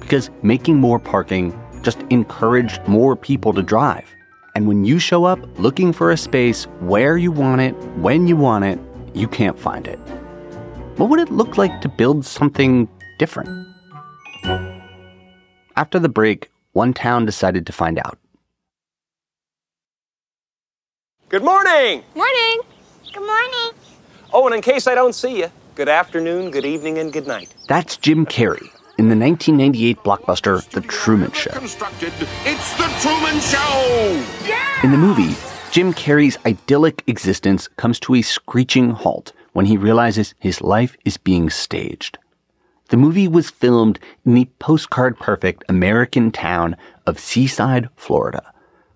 Because 0.00 0.30
making 0.42 0.76
more 0.76 0.98
parking 0.98 1.58
just 1.82 2.00
encouraged 2.10 2.86
more 2.86 3.16
people 3.16 3.52
to 3.52 3.62
drive. 3.62 4.08
And 4.54 4.68
when 4.68 4.84
you 4.84 5.00
show 5.00 5.24
up 5.24 5.40
looking 5.58 5.92
for 5.92 6.12
a 6.12 6.16
space 6.16 6.64
where 6.80 7.16
you 7.16 7.32
want 7.32 7.60
it, 7.60 7.72
when 7.96 8.28
you 8.28 8.36
want 8.36 8.64
it, 8.64 8.78
you 9.12 9.26
can't 9.26 9.58
find 9.58 9.88
it. 9.88 9.98
What 10.96 11.10
would 11.10 11.18
it 11.18 11.32
look 11.32 11.58
like 11.58 11.80
to 11.80 11.88
build 11.88 12.24
something 12.24 12.88
different? 13.18 13.66
After 15.76 15.98
the 15.98 16.08
break, 16.08 16.50
one 16.72 16.92
town 16.92 17.26
decided 17.26 17.66
to 17.66 17.72
find 17.72 17.98
out. 17.98 18.18
Good 21.28 21.42
morning. 21.42 22.02
Morning. 22.14 22.60
Good 23.12 23.26
morning. 23.26 23.70
Oh, 24.32 24.46
and 24.46 24.54
in 24.54 24.62
case 24.62 24.86
I 24.86 24.94
don't 24.94 25.14
see 25.14 25.38
you, 25.38 25.50
good 25.74 25.88
afternoon, 25.88 26.50
good 26.50 26.64
evening, 26.64 26.98
and 26.98 27.12
good 27.12 27.26
night. 27.26 27.54
That's 27.68 27.96
Jim 27.96 28.26
Carrey 28.26 28.68
in 28.98 29.08
the 29.08 29.16
1998 29.16 29.98
blockbuster 29.98 30.68
The 30.70 30.80
Truman 30.82 31.32
Show. 31.32 31.50
Constructed. 31.50 32.12
It's 32.44 32.76
the 32.76 32.88
Truman 33.00 33.40
Show. 33.40 34.84
In 34.84 34.90
the 34.90 34.98
movie, 34.98 35.34
Jim 35.72 35.92
Carrey's 35.92 36.38
idyllic 36.46 37.02
existence 37.08 37.68
comes 37.76 37.98
to 38.00 38.14
a 38.14 38.22
screeching 38.22 38.90
halt 38.90 39.32
when 39.54 39.66
he 39.66 39.76
realizes 39.76 40.34
his 40.38 40.60
life 40.60 40.96
is 41.04 41.16
being 41.16 41.50
staged. 41.50 42.18
The 42.88 42.96
movie 42.98 43.28
was 43.28 43.50
filmed 43.50 43.98
in 44.26 44.34
the 44.34 44.48
postcard 44.58 45.18
perfect 45.18 45.64
American 45.68 46.30
town 46.30 46.76
of 47.06 47.18
Seaside, 47.18 47.88
Florida, 47.96 48.52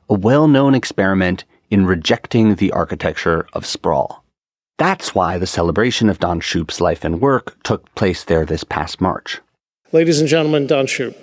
a 0.09 0.14
well 0.14 0.46
known 0.46 0.74
experiment 0.74 1.44
in 1.70 1.87
rejecting 1.87 2.57
the 2.57 2.70
architecture 2.72 3.46
of 3.55 3.64
sprawl. 3.64 4.24
That's 4.77 5.14
why 5.14 5.38
the 5.38 5.46
celebration 5.46 6.09
of 6.09 6.20
Don 6.20 6.40
Shoup's 6.40 6.81
life 6.81 7.05
and 7.05 7.20
work 7.20 7.61
took 7.62 7.92
place 7.94 8.24
there 8.24 8.44
this 8.44 8.62
past 8.62 9.01
March. 9.01 9.40
Ladies 9.90 10.20
and 10.20 10.29
gentlemen, 10.29 10.66
Don 10.66 10.87
Shoup. 10.87 11.14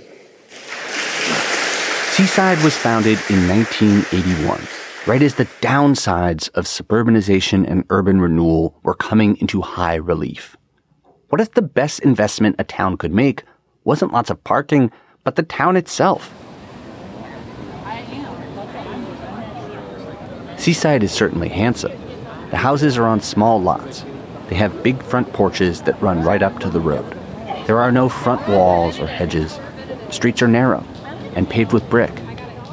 Seaside 2.16 2.64
was 2.64 2.76
founded 2.76 3.20
in 3.30 3.48
1981, 3.48 4.62
right 5.06 5.22
as 5.22 5.36
the 5.36 5.46
downsides 5.62 6.50
of 6.56 6.66
suburbanization 6.66 7.70
and 7.70 7.86
urban 7.90 8.20
renewal 8.20 8.80
were 8.84 8.96
coming 8.96 9.38
into 9.38 9.62
high 9.62 9.96
relief. 9.96 10.58
What 11.30 11.42
if 11.42 11.52
the 11.52 11.62
best 11.62 12.00
investment 12.02 12.56
a 12.60 12.64
town 12.64 12.98
could 12.98 13.12
make 13.12 13.44
wasn't 13.84 14.14
lots 14.14 14.30
of 14.30 14.44
parking, 14.44 14.92
but 15.24 15.36
the 15.36 15.44
town 15.44 15.76
itself? 15.76 16.34
Seaside 20.58 21.04
is 21.04 21.12
certainly 21.12 21.50
handsome. 21.50 21.92
The 22.52 22.58
houses 22.58 22.98
are 22.98 23.06
on 23.06 23.22
small 23.22 23.62
lots. 23.62 24.06
They 24.50 24.56
have 24.56 24.84
big 24.84 25.02
front 25.02 25.34
porches 25.34 25.82
that 25.82 26.00
run 26.02 26.24
right 26.24 26.44
up 26.44 26.60
to 26.60 26.70
the 26.70 26.80
road. 26.80 27.18
There 27.66 27.80
are 27.80 27.92
no 27.92 28.08
front 28.08 28.48
walls 28.48 29.00
or 29.00 29.08
hedges. 29.08 29.60
Streets 30.12 30.44
are 30.44 30.48
narrow 30.48 30.84
and 31.36 31.50
paved 31.50 31.74
with 31.74 31.90
brick, 31.90 32.12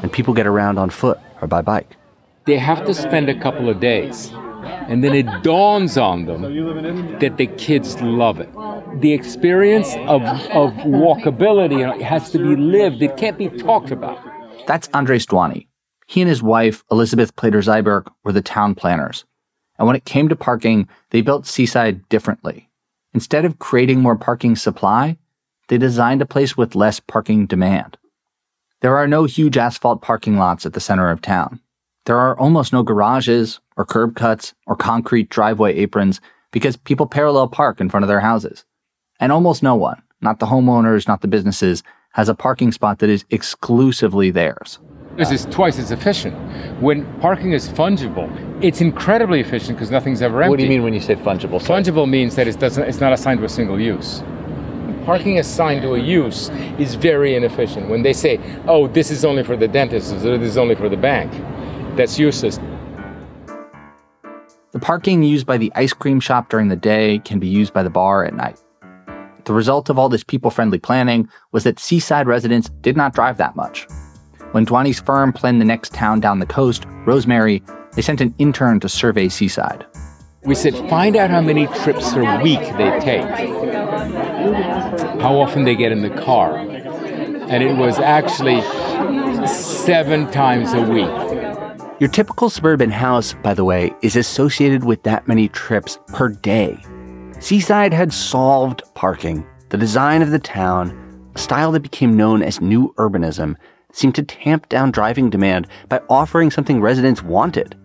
and 0.03 0.13
people 0.13 0.35
get 0.35 0.47
around 0.47 0.79
on 0.79 0.91
foot 0.91 1.19
or 1.41 1.49
by 1.49 1.63
bike. 1.63 1.97
They 2.45 2.59
have 2.59 2.85
to 2.85 2.95
spend 2.95 3.31
a 3.31 3.39
couple 3.41 3.71
of 3.71 3.81
days, 3.81 4.31
and 4.65 5.03
then 5.03 5.15
it 5.15 5.27
dawns 5.43 5.97
on 5.99 6.27
them 6.27 6.43
that 7.19 7.37
the 7.37 7.47
kids 7.47 8.01
love 8.01 8.41
it. 8.41 8.51
The 9.01 9.13
experience 9.13 9.95
of, 9.95 10.23
of 10.23 10.73
walkability 10.85 11.79
you 11.79 11.87
know, 11.87 11.99
has 12.01 12.31
to 12.33 12.39
be 12.39 12.57
lived, 12.57 13.03
it 13.03 13.17
can't 13.17 13.39
be 13.39 13.49
talked 13.49 13.91
about. 13.91 14.19
That's 14.67 14.89
Andrés 14.89 15.27
Duany. 15.27 15.67
He 16.07 16.21
and 16.21 16.29
his 16.29 16.43
wife, 16.43 16.85
Elizabeth 16.91 17.35
Plater-Zyberk, 17.37 18.13
were 18.23 18.33
the 18.33 18.43
town 18.43 18.75
planners. 18.75 19.25
And 19.79 19.87
when 19.87 19.97
it 19.97 20.05
came 20.05 20.29
to 20.29 20.37
parking, 20.37 20.89
they 21.11 21.23
built 21.23 21.47
Seaside 21.47 22.09
differently. 22.09 22.69
Instead 23.15 23.45
of 23.45 23.59
creating 23.59 24.01
more 24.01 24.17
parking 24.17 24.57
supply, 24.57 25.17
they 25.69 25.79
designed 25.79 26.21
a 26.21 26.27
place 26.27 26.57
with 26.57 26.75
less 26.75 27.01
parking 27.01 27.47
demand. 27.47 27.97
There 28.81 28.97
are 28.97 29.07
no 29.07 29.25
huge 29.25 29.57
asphalt 29.57 30.03
parking 30.03 30.37
lots 30.37 30.67
at 30.67 30.75
the 30.75 30.81
center 30.81 31.11
of 31.11 31.23
town. 31.23 31.61
There 32.05 32.19
are 32.19 32.39
almost 32.39 32.73
no 32.73 32.83
garages 32.83 33.61
or 33.77 33.85
curb 33.85 34.17
cuts 34.17 34.55
or 34.67 34.77
concrete 34.77 35.29
driveway 35.29 35.75
aprons 35.75 36.21
because 36.51 36.77
people 36.77 37.07
parallel 37.07 37.49
park 37.49 37.81
in 37.81 37.89
front 37.91 38.05
of 38.05 38.09
their 38.09 38.21
houses. 38.21 38.65
And 39.21 39.33
almost 39.33 39.63
no 39.63 39.75
one, 39.75 40.03
not 40.21 40.39
the 40.39 40.47
homeowners, 40.47 41.09
not 41.09 41.21
the 41.21 41.29
businesses, 41.29 41.83
has 42.13 42.29
a 42.29 42.35
parking 42.35 42.73
spot 42.73 42.99
that 42.99 43.09
is 43.09 43.25
exclusively 43.31 44.31
theirs. 44.31 44.79
This 45.17 45.31
is 45.31 45.45
twice 45.47 45.79
as 45.79 45.91
efficient. 45.91 46.35
When 46.81 47.05
parking 47.21 47.53
is 47.53 47.69
fungible, 47.69 48.31
it's 48.65 48.81
incredibly 48.81 49.41
efficient 49.41 49.77
because 49.77 49.91
nothing's 49.91 50.23
ever 50.23 50.43
empty. 50.43 50.51
What 50.51 50.59
do 50.59 50.65
you 50.65 50.71
mean 50.71 50.83
when 50.83 50.95
you 50.95 51.01
say 51.01 51.17
fungible? 51.17 51.61
Fungible 51.61 52.09
means 52.09 52.35
that 52.37 52.49
it 52.49 52.59
doesn't, 52.59 52.85
it's 52.85 53.01
not 53.01 53.13
assigned 53.13 53.41
to 53.41 53.45
a 53.45 53.49
single 53.49 53.79
use. 53.79 54.23
Parking 55.05 55.39
assigned 55.39 55.83
to 55.83 55.95
a 55.95 55.99
use 55.99 56.49
is 56.79 56.95
very 56.95 57.35
inefficient. 57.35 57.91
When 57.91 58.03
they 58.03 58.13
say, 58.13 58.41
oh, 58.67 58.87
this 58.87 59.11
is 59.11 59.25
only 59.25 59.43
for 59.43 59.57
the 59.57 59.69
dentist 59.69 60.13
or 60.13 60.39
this 60.39 60.49
is 60.49 60.57
only 60.57 60.77
for 60.77 60.89
the 60.89 60.97
bank, 60.97 61.31
that's 61.97 62.19
useless. 62.19 62.59
The 64.73 64.79
parking 64.79 65.23
used 65.23 65.45
by 65.45 65.59
the 65.59 65.71
ice 65.75 65.93
cream 65.93 66.19
shop 66.19 66.49
during 66.49 66.69
the 66.69 66.77
day 66.77 67.19
can 67.19 67.39
be 67.39 67.47
used 67.47 67.75
by 67.75 67.83
the 67.83 67.91
bar 67.91 68.25
at 68.25 68.33
night. 68.33 68.59
The 69.45 69.53
result 69.53 69.91
of 69.91 69.99
all 69.99 70.09
this 70.09 70.25
people 70.25 70.51
friendly 70.51 70.79
planning 70.79 71.29
was 71.53 71.65
that 71.65 71.79
seaside 71.79 72.27
residents 72.27 72.71
did 72.81 72.97
not 72.97 73.13
drive 73.13 73.37
that 73.37 73.55
much. 73.55 73.87
When 74.53 74.65
Duany's 74.65 74.99
firm 74.99 75.31
planned 75.35 75.61
the 75.61 75.67
next 75.67 75.93
town 75.93 76.21
down 76.21 76.39
the 76.39 76.47
coast, 76.47 76.87
Rosemary, 77.05 77.63
they 77.95 78.01
sent 78.01 78.23
an 78.23 78.35
intern 78.39 78.81
to 78.81 78.89
survey 78.89 79.29
Seaside. 79.29 79.85
We 80.45 80.55
said, 80.55 80.75
find 80.89 81.17
out 81.17 81.29
how 81.29 81.43
many 81.43 81.67
trips 81.67 82.15
a 82.15 82.41
week 82.43 82.61
they 82.79 82.99
take, 82.99 83.29
how 85.21 85.39
often 85.39 85.65
they 85.65 85.77
get 85.77 85.93
in 85.93 86.01
the 86.01 86.23
car. 86.23 86.57
And 86.57 87.63
it 87.63 87.77
was 87.77 87.99
actually 87.99 88.63
seven 89.47 90.31
times 90.31 90.73
a 90.73 90.81
week. 90.81 91.42
Your 92.03 92.11
typical 92.11 92.51
suburban 92.51 92.91
house, 92.91 93.33
by 93.45 93.55
the 93.55 93.63
way, 93.63 93.95
is 94.03 94.17
associated 94.17 94.83
with 94.83 95.05
that 95.05 95.29
many 95.29 95.47
trips 95.47 96.01
per 96.09 96.31
day. 96.31 96.77
Seaside 97.39 97.93
had 97.93 98.13
solved 98.13 98.83
parking. 98.95 99.47
The 99.69 99.79
design 99.79 100.21
of 100.21 100.33
the 100.33 100.41
town, 100.41 101.31
a 101.37 101.39
style 101.39 101.71
that 101.71 101.85
became 101.85 102.17
known 102.17 102.43
as 102.43 102.61
new 102.61 102.93
urbanism, 102.99 103.55
seemed 103.93 104.17
to 104.17 104.25
tamp 104.25 104.69
down 104.69 104.91
driving 104.91 105.31
demand 105.31 105.69
by 105.89 106.01
offering 106.11 106.51
something 106.51 106.81
residents 106.81 107.23
wanted 107.23 107.77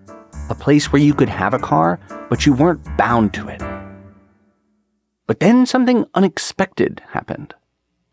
a 0.49 0.56
place 0.56 0.91
where 0.91 0.99
you 0.99 1.13
could 1.13 1.30
have 1.30 1.53
a 1.53 1.60
car, 1.60 1.99
but 2.27 2.43
you 2.43 2.53
weren't 2.53 2.97
bound 2.97 3.36
to 3.36 3.47
it. 3.47 3.62
But 5.27 5.41
then 5.41 5.67
something 5.67 6.06
unexpected 6.15 7.03
happened. 7.10 7.53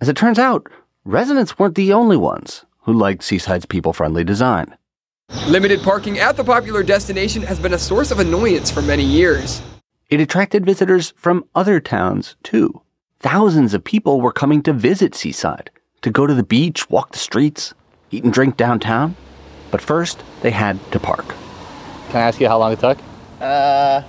As 0.03 0.11
it 0.11 0.19
turns 0.19 0.39
out, 0.39 0.71
residents 1.07 1.59
weren't 1.59 1.77
the 1.77 1.95
only 1.95 2.19
ones 2.19 2.67
who 2.83 2.93
liked 2.93 3.25
Seaside's 3.25 3.65
people 3.65 3.95
friendly 3.95 4.23
design. 4.23 4.77
Limited 5.47 5.83
parking 5.83 6.19
at 6.19 6.37
the 6.37 6.45
popular 6.45 6.83
destination 6.83 7.43
has 7.43 7.59
been 7.59 7.75
a 7.75 7.79
source 7.79 8.11
of 8.11 8.19
annoyance 8.19 8.71
for 8.71 8.83
many 8.83 9.05
years. 9.05 9.63
It 10.11 10.21
attracted 10.21 10.65
visitors 10.65 11.13
from 11.17 11.45
other 11.55 11.81
towns, 11.81 12.37
too. 12.43 12.83
Thousands 13.21 13.75
of 13.75 13.83
people 13.85 14.21
were 14.21 14.33
coming 14.33 14.63
to 14.63 14.73
visit 14.73 15.15
Seaside, 15.15 15.71
to 16.03 16.11
go 16.11 16.27
to 16.27 16.35
the 16.35 16.43
beach, 16.43 16.89
walk 16.91 17.13
the 17.13 17.19
streets, 17.19 17.75
eat 18.11 18.23
and 18.25 18.33
drink 18.33 18.57
downtown. 18.57 19.17
But 19.71 19.81
first, 19.81 20.23
they 20.43 20.51
had 20.51 20.79
to 20.93 21.01
park. 21.01 21.27
Can 22.09 22.17
I 22.17 22.29
ask 22.29 22.41
you 22.41 22.49
how 22.49 22.59
long 22.59 22.73
it 22.73 22.81
took? 22.81 22.99
Uh, 23.41 24.03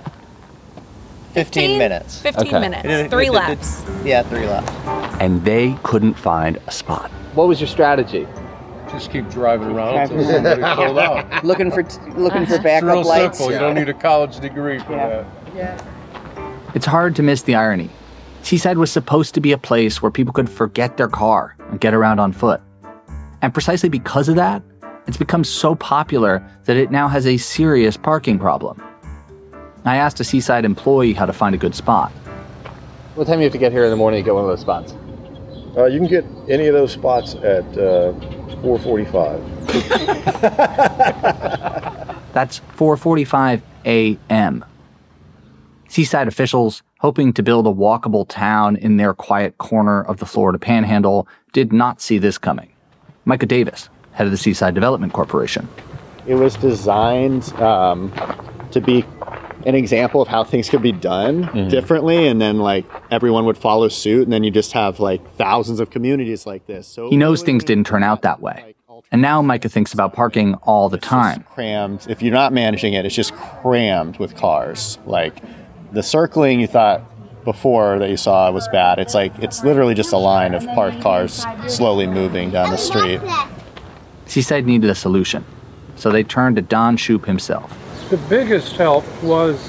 15, 1.32 1.78
minutes. 1.78 2.20
15 2.20 2.46
Okay. 2.46 2.60
minutes. 2.60 3.12
Three 3.12 3.30
laps. 3.30 3.82
Yeah, 4.04 4.22
three 4.22 4.46
laps. 4.46 4.70
And 5.20 5.44
they 5.44 5.76
couldn't 5.82 6.14
find 6.14 6.58
a 6.66 6.70
spot. 6.70 7.10
What 7.34 7.48
was 7.48 7.60
your 7.60 7.68
strategy? 7.68 8.26
Just 8.90 9.10
keep 9.10 9.28
driving 9.28 9.68
around 9.68 9.96
until 9.98 10.24
somebody 10.24 10.62
pulled 10.62 10.98
out. 10.98 11.44
looking 11.44 11.70
for 11.70 11.82
looking 12.16 12.46
for 12.46 12.54
It's 12.54 12.62
backup 12.62 12.88
real 12.88 13.02
lights. 13.04 13.38
simple. 13.38 13.52
You 13.52 13.58
don't 13.58 13.74
need 13.74 13.88
a 13.88 13.94
college 13.94 14.38
degree 14.40 14.78
for 14.78 14.92
that. 14.92 15.26
Yeah. 15.54 15.82
It's 16.74 16.86
hard 16.86 17.16
to 17.16 17.22
miss 17.22 17.42
the 17.42 17.54
irony. 17.54 17.90
Seaside 18.42 18.78
was 18.78 18.92
supposed 18.92 19.34
to 19.34 19.40
be 19.40 19.50
a 19.52 19.58
place 19.58 20.00
where 20.00 20.10
people 20.12 20.32
could 20.32 20.48
forget 20.48 20.96
their 20.96 21.08
car 21.08 21.56
and 21.70 21.80
get 21.80 21.94
around 21.94 22.20
on 22.20 22.32
foot. 22.32 22.60
And 23.42 23.52
precisely 23.52 23.88
because 23.88 24.28
of 24.28 24.36
that, 24.36 24.62
it's 25.08 25.16
become 25.16 25.42
so 25.42 25.74
popular 25.74 26.46
that 26.64 26.76
it 26.76 26.90
now 26.90 27.08
has 27.08 27.26
a 27.26 27.36
serious 27.38 27.96
parking 27.96 28.38
problem. 28.38 28.80
I 29.84 29.96
asked 29.96 30.20
a 30.20 30.24
Seaside 30.24 30.64
employee 30.64 31.12
how 31.12 31.26
to 31.26 31.32
find 31.32 31.54
a 31.54 31.58
good 31.58 31.74
spot. 31.74 32.10
What 33.14 33.26
time 33.26 33.36
do 33.36 33.40
you 33.40 33.44
have 33.44 33.52
to 33.52 33.58
get 33.58 33.72
here 33.72 33.84
in 33.84 33.90
the 33.90 33.96
morning 33.96 34.20
to 34.22 34.24
get 34.24 34.34
one 34.34 34.44
of 34.44 34.48
those 34.50 34.60
spots? 34.60 34.94
Uh, 35.76 35.84
you 35.86 35.98
can 35.98 36.08
get 36.08 36.24
any 36.48 36.66
of 36.66 36.74
those 36.74 36.92
spots 36.92 37.34
at 37.36 37.64
uh, 37.78 38.12
445. 38.62 39.66
That's 42.32 42.60
4:45 42.76 43.62
a.m. 43.86 44.64
Seaside 45.88 46.28
officials, 46.28 46.82
hoping 46.98 47.32
to 47.32 47.42
build 47.42 47.66
a 47.66 47.70
walkable 47.70 48.28
town 48.28 48.76
in 48.76 48.98
their 48.98 49.14
quiet 49.14 49.56
corner 49.58 50.02
of 50.02 50.18
the 50.18 50.26
Florida 50.26 50.58
Panhandle, 50.58 51.26
did 51.52 51.72
not 51.72 52.00
see 52.00 52.18
this 52.18 52.36
coming. 52.36 52.70
Micah 53.24 53.46
Davis, 53.46 53.88
head 54.12 54.26
of 54.26 54.30
the 54.30 54.36
Seaside 54.36 54.74
Development 54.74 55.12
Corporation. 55.12 55.68
It 56.26 56.34
was 56.34 56.56
designed 56.56 57.52
um, 57.54 58.12
to 58.72 58.80
be 58.80 59.04
an 59.66 59.74
example 59.74 60.22
of 60.22 60.28
how 60.28 60.44
things 60.44 60.68
could 60.70 60.80
be 60.82 60.92
done 60.92 61.44
Mm-hmm. 61.44 61.68
differently, 61.68 62.26
and 62.28 62.40
then 62.40 62.58
like 62.58 62.84
everyone 63.10 63.44
would 63.46 63.58
follow 63.58 63.88
suit, 63.88 64.22
and 64.22 64.32
then 64.32 64.42
you 64.44 64.50
just 64.50 64.72
have 64.72 65.00
like 65.00 65.20
thousands 65.36 65.80
of 65.80 65.90
communities 65.90 66.46
like 66.46 66.66
this. 66.66 66.86
So 66.86 67.10
He 67.10 67.16
knows 67.16 67.42
things 67.42 67.64
didn't 67.64 67.86
turn 67.86 68.02
out 68.02 68.22
that 68.22 68.40
way. 68.40 68.74
And 69.12 69.20
now 69.22 69.42
Micah 69.42 69.68
thinks 69.68 69.92
about 69.92 70.14
parking 70.14 70.54
all 70.62 70.88
the 70.88 70.98
time. 70.98 71.42
crammed. 71.54 72.06
If 72.08 72.22
you're 72.22 72.32
not 72.32 72.52
managing 72.52 72.94
it, 72.94 73.04
it's 73.06 73.14
just 73.14 73.34
crammed 73.34 74.18
with 74.18 74.34
cars. 74.34 74.98
Like 75.06 75.34
the 75.92 76.02
circling 76.02 76.58
you 76.60 76.66
thought 76.66 77.02
before 77.44 77.98
that 78.00 78.10
you 78.10 78.16
saw 78.16 78.50
was 78.50 78.66
bad. 78.68 78.98
It's 78.98 79.14
like 79.14 79.32
it's 79.38 79.62
literally 79.62 79.94
just 79.94 80.12
a 80.12 80.18
line 80.18 80.54
of 80.54 80.64
parked 80.74 81.00
cars 81.02 81.44
slowly 81.68 82.06
moving 82.08 82.50
down 82.50 82.70
the 82.70 82.76
street. 82.78 83.20
Seaside 84.26 84.66
needed 84.66 84.90
a 84.90 84.94
solution, 84.94 85.44
so 85.94 86.10
they 86.10 86.24
turned 86.24 86.56
to 86.56 86.62
Don 86.62 86.96
Shoup 86.96 87.26
himself. 87.26 87.70
The 88.08 88.16
biggest 88.28 88.76
help 88.76 89.04
was 89.20 89.68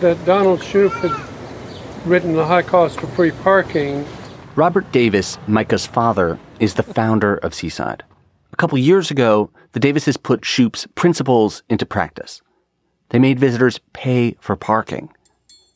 that 0.00 0.24
Donald 0.24 0.60
Shoup 0.60 0.90
had 1.00 2.06
written 2.06 2.32
the 2.32 2.46
high 2.46 2.62
cost 2.62 3.02
of 3.02 3.12
free 3.12 3.30
parking. 3.30 4.06
Robert 4.56 4.90
Davis, 4.90 5.36
Micah's 5.46 5.86
father, 5.86 6.38
is 6.60 6.74
the 6.74 6.82
founder 6.82 7.36
of 7.36 7.52
Seaside. 7.52 8.04
A 8.54 8.56
couple 8.56 8.78
years 8.78 9.10
ago, 9.10 9.50
the 9.72 9.80
Davises 9.80 10.16
put 10.16 10.46
Shoup's 10.46 10.86
principles 10.94 11.62
into 11.68 11.84
practice. 11.84 12.40
They 13.10 13.18
made 13.18 13.38
visitors 13.38 13.80
pay 13.92 14.38
for 14.40 14.56
parking. 14.56 15.12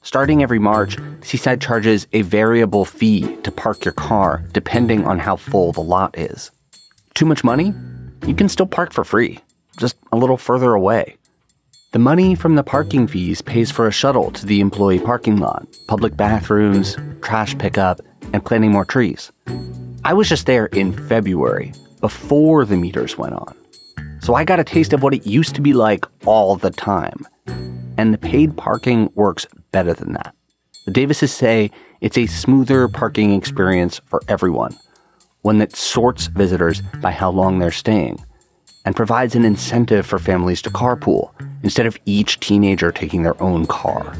Starting 0.00 0.42
every 0.42 0.58
March, 0.58 0.96
Seaside 1.20 1.60
charges 1.60 2.06
a 2.14 2.22
variable 2.22 2.86
fee 2.86 3.36
to 3.42 3.52
park 3.52 3.84
your 3.84 3.92
car 3.92 4.42
depending 4.52 5.04
on 5.04 5.18
how 5.18 5.36
full 5.36 5.72
the 5.72 5.82
lot 5.82 6.16
is. 6.18 6.50
Too 7.12 7.26
much 7.26 7.44
money? 7.44 7.74
You 8.26 8.34
can 8.34 8.48
still 8.48 8.64
park 8.64 8.94
for 8.94 9.04
free, 9.04 9.40
just 9.76 9.96
a 10.10 10.16
little 10.16 10.38
further 10.38 10.72
away. 10.72 11.18
The 11.92 11.98
money 11.98 12.34
from 12.34 12.54
the 12.54 12.62
parking 12.62 13.06
fees 13.06 13.42
pays 13.42 13.70
for 13.70 13.86
a 13.86 13.92
shuttle 13.92 14.30
to 14.30 14.46
the 14.46 14.60
employee 14.60 14.98
parking 14.98 15.36
lot, 15.36 15.66
public 15.88 16.16
bathrooms, 16.16 16.96
trash 17.20 17.54
pickup, 17.58 18.00
and 18.32 18.42
planting 18.42 18.72
more 18.72 18.86
trees. 18.86 19.30
I 20.02 20.14
was 20.14 20.26
just 20.26 20.46
there 20.46 20.66
in 20.68 20.94
February, 21.06 21.74
before 22.00 22.64
the 22.64 22.78
meters 22.78 23.18
went 23.18 23.34
on. 23.34 23.54
So 24.22 24.32
I 24.32 24.42
got 24.42 24.58
a 24.58 24.64
taste 24.64 24.94
of 24.94 25.02
what 25.02 25.12
it 25.12 25.26
used 25.26 25.54
to 25.56 25.60
be 25.60 25.74
like 25.74 26.06
all 26.24 26.56
the 26.56 26.70
time. 26.70 27.26
And 27.98 28.14
the 28.14 28.18
paid 28.18 28.56
parking 28.56 29.10
works 29.14 29.46
better 29.70 29.92
than 29.92 30.14
that. 30.14 30.34
The 30.86 30.92
Davises 30.92 31.30
say 31.30 31.70
it's 32.00 32.16
a 32.16 32.26
smoother 32.26 32.88
parking 32.88 33.34
experience 33.34 34.00
for 34.06 34.22
everyone, 34.28 34.74
one 35.42 35.58
that 35.58 35.76
sorts 35.76 36.28
visitors 36.28 36.80
by 37.02 37.10
how 37.10 37.30
long 37.30 37.58
they're 37.58 37.70
staying, 37.70 38.24
and 38.86 38.96
provides 38.96 39.34
an 39.34 39.44
incentive 39.44 40.06
for 40.06 40.18
families 40.18 40.62
to 40.62 40.70
carpool 40.70 41.34
instead 41.62 41.86
of 41.86 41.98
each 42.06 42.40
teenager 42.40 42.92
taking 42.92 43.22
their 43.22 43.40
own 43.42 43.66
car. 43.66 44.14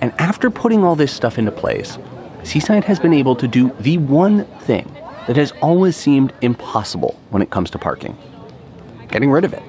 And 0.00 0.12
after 0.18 0.50
putting 0.50 0.82
all 0.84 0.96
this 0.96 1.12
stuff 1.12 1.38
into 1.38 1.52
place, 1.52 1.98
Seaside 2.42 2.84
has 2.84 2.98
been 2.98 3.14
able 3.14 3.36
to 3.36 3.46
do 3.46 3.70
the 3.80 3.98
one 3.98 4.44
thing 4.60 4.90
that 5.26 5.36
has 5.36 5.52
always 5.62 5.96
seemed 5.96 6.32
impossible 6.40 7.20
when 7.30 7.42
it 7.42 7.50
comes 7.50 7.70
to 7.70 7.78
parking 7.78 8.16
getting 9.12 9.30
rid 9.30 9.44
of 9.44 9.52
it. 9.54 9.62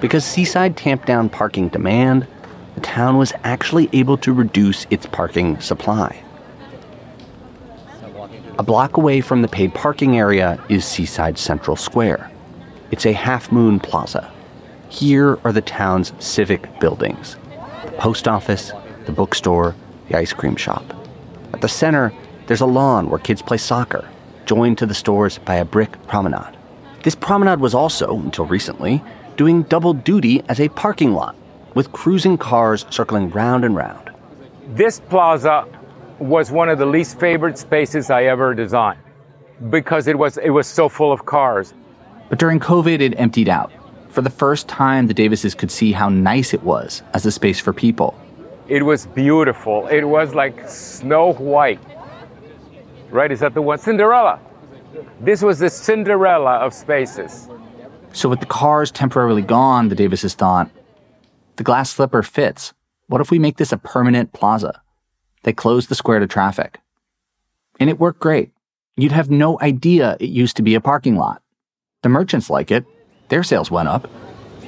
Because 0.00 0.24
Seaside 0.24 0.76
tamped 0.76 1.06
down 1.06 1.28
parking 1.28 1.68
demand, 1.68 2.26
the 2.74 2.80
town 2.80 3.18
was 3.18 3.34
actually 3.44 3.90
able 3.92 4.16
to 4.18 4.32
reduce 4.32 4.86
its 4.88 5.04
parking 5.04 5.60
supply. 5.60 6.22
A 8.58 8.62
block 8.62 8.96
away 8.96 9.20
from 9.20 9.42
the 9.42 9.48
paid 9.48 9.74
parking 9.74 10.18
area 10.18 10.62
is 10.68 10.84
Seaside 10.84 11.36
Central 11.36 11.76
Square. 11.76 12.30
It's 12.90 13.06
a 13.06 13.12
half 13.12 13.52
moon 13.52 13.80
plaza. 13.80 14.32
Here 14.90 15.38
are 15.44 15.52
the 15.52 15.62
town's 15.62 16.12
civic 16.18 16.80
buildings 16.80 17.36
the 17.84 17.92
post 17.92 18.26
office, 18.26 18.72
the 19.06 19.12
bookstore, 19.12 19.76
the 20.08 20.18
ice 20.18 20.32
cream 20.32 20.56
shop. 20.56 20.84
At 21.54 21.60
the 21.60 21.68
center, 21.68 22.12
there's 22.48 22.60
a 22.60 22.66
lawn 22.66 23.08
where 23.08 23.20
kids 23.20 23.40
play 23.40 23.56
soccer, 23.56 24.08
joined 24.46 24.78
to 24.78 24.86
the 24.86 24.94
stores 24.94 25.38
by 25.38 25.54
a 25.54 25.64
brick 25.64 25.92
promenade. 26.08 26.56
This 27.04 27.14
promenade 27.14 27.60
was 27.60 27.72
also, 27.72 28.16
until 28.16 28.46
recently, 28.46 29.00
doing 29.36 29.62
double 29.62 29.94
duty 29.94 30.42
as 30.48 30.58
a 30.58 30.68
parking 30.70 31.12
lot, 31.12 31.36
with 31.74 31.92
cruising 31.92 32.36
cars 32.36 32.84
circling 32.90 33.30
round 33.30 33.64
and 33.64 33.76
round. 33.76 34.10
This 34.74 34.98
plaza 34.98 35.66
was 36.18 36.50
one 36.50 36.68
of 36.68 36.78
the 36.80 36.86
least 36.86 37.20
favorite 37.20 37.56
spaces 37.56 38.10
I 38.10 38.24
ever 38.24 38.54
designed 38.54 38.98
because 39.70 40.08
it 40.08 40.18
was 40.18 40.36
it 40.38 40.50
was 40.50 40.66
so 40.66 40.88
full 40.88 41.12
of 41.12 41.26
cars. 41.26 41.74
But 42.28 42.40
during 42.40 42.58
COVID, 42.58 43.00
it 43.00 43.14
emptied 43.18 43.48
out. 43.48 43.72
For 44.10 44.22
the 44.22 44.30
first 44.30 44.68
time, 44.68 45.06
the 45.06 45.14
Davises 45.14 45.54
could 45.54 45.70
see 45.70 45.92
how 45.92 46.08
nice 46.08 46.52
it 46.52 46.62
was 46.62 47.02
as 47.14 47.24
a 47.26 47.30
space 47.30 47.60
for 47.60 47.72
people. 47.72 48.18
It 48.68 48.84
was 48.84 49.06
beautiful. 49.06 49.86
It 49.86 50.04
was 50.04 50.34
like 50.34 50.68
Snow 50.68 51.32
White. 51.34 51.80
Right? 53.10 53.30
Is 53.30 53.40
that 53.40 53.54
the 53.54 53.62
one? 53.62 53.78
Cinderella. 53.78 54.40
This 55.20 55.42
was 55.42 55.58
the 55.58 55.70
Cinderella 55.70 56.56
of 56.56 56.74
spaces. 56.74 57.48
So, 58.12 58.28
with 58.28 58.40
the 58.40 58.46
cars 58.46 58.90
temporarily 58.90 59.42
gone, 59.42 59.88
the 59.88 59.94
Davises 59.94 60.34
thought, 60.34 60.70
The 61.56 61.62
glass 61.62 61.90
slipper 61.90 62.22
fits. 62.22 62.72
What 63.06 63.20
if 63.20 63.30
we 63.30 63.38
make 63.38 63.56
this 63.56 63.72
a 63.72 63.76
permanent 63.76 64.32
plaza? 64.32 64.80
They 65.42 65.52
closed 65.52 65.88
the 65.88 65.94
square 65.94 66.18
to 66.18 66.26
traffic. 66.26 66.80
And 67.78 67.88
it 67.88 67.98
worked 67.98 68.20
great. 68.20 68.50
You'd 68.96 69.12
have 69.12 69.30
no 69.30 69.58
idea 69.60 70.16
it 70.20 70.30
used 70.30 70.56
to 70.56 70.62
be 70.62 70.74
a 70.74 70.80
parking 70.80 71.16
lot. 71.16 71.42
The 72.02 72.08
merchants 72.08 72.50
like 72.50 72.70
it. 72.70 72.84
Their 73.30 73.42
sales 73.42 73.70
went 73.70 73.88
up. 73.88 74.10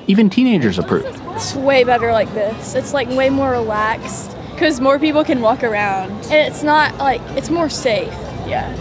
Even 0.07 0.31
teenagers 0.31 0.79
approved. 0.79 1.21
It's 1.35 1.55
way 1.55 1.85
better 1.85 2.13
like 2.13 2.33
this. 2.33 2.75
It's 2.75 2.93
like 2.93 3.09
way 3.09 3.29
more 3.29 3.51
relaxed 3.51 4.37
because 4.53 4.81
more 4.81 4.99
people 4.99 5.25
can 5.25 5.41
walk 5.41 5.63
around. 5.63 6.11
And 6.25 6.35
it's 6.35 6.63
not 6.63 6.97
like, 6.97 7.21
it's 7.37 7.51
more 7.51 7.69
safe. 7.69 8.13
Yeah. 8.47 8.75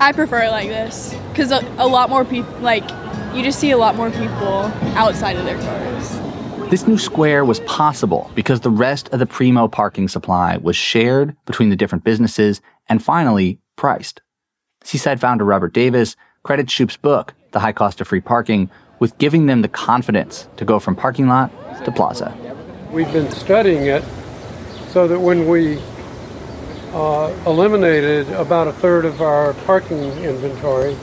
I 0.00 0.12
prefer 0.12 0.44
it 0.44 0.50
like 0.50 0.68
this 0.68 1.14
because 1.30 1.52
a, 1.52 1.60
a 1.78 1.86
lot 1.86 2.10
more 2.10 2.24
people, 2.24 2.52
like, 2.60 2.84
you 3.34 3.42
just 3.42 3.58
see 3.58 3.70
a 3.70 3.78
lot 3.78 3.94
more 3.96 4.10
people 4.10 4.64
outside 4.96 5.36
of 5.36 5.44
their 5.44 5.60
cars. 5.60 6.70
This 6.70 6.86
new 6.86 6.98
square 6.98 7.44
was 7.44 7.60
possible 7.60 8.30
because 8.34 8.60
the 8.60 8.70
rest 8.70 9.08
of 9.10 9.18
the 9.18 9.26
Primo 9.26 9.68
parking 9.68 10.08
supply 10.08 10.56
was 10.56 10.76
shared 10.76 11.36
between 11.44 11.68
the 11.68 11.76
different 11.76 12.04
businesses 12.04 12.60
and 12.88 13.02
finally 13.02 13.60
priced. 13.76 14.22
Seaside 14.82 15.20
founder 15.20 15.44
Robert 15.44 15.72
Davis 15.72 16.16
credits 16.42 16.72
Shoup's 16.72 16.96
book, 16.96 17.34
The 17.52 17.60
High 17.60 17.72
Cost 17.72 18.00
of 18.00 18.08
Free 18.08 18.20
Parking, 18.20 18.70
with 18.98 19.16
giving 19.18 19.46
them 19.46 19.62
the 19.62 19.68
confidence 19.68 20.48
to 20.56 20.64
go 20.64 20.78
from 20.78 20.96
parking 20.96 21.28
lot 21.28 21.50
to 21.84 21.92
plaza. 21.92 22.36
We've 22.90 23.12
been 23.12 23.30
studying 23.30 23.86
it 23.86 24.02
so 24.88 25.06
that 25.08 25.20
when 25.20 25.48
we 25.48 25.78
uh, 26.92 27.34
eliminated 27.46 28.30
about 28.32 28.68
a 28.68 28.72
third 28.72 29.04
of 29.04 29.20
our 29.20 29.52
parking 29.64 29.98
inventory, 30.24 30.96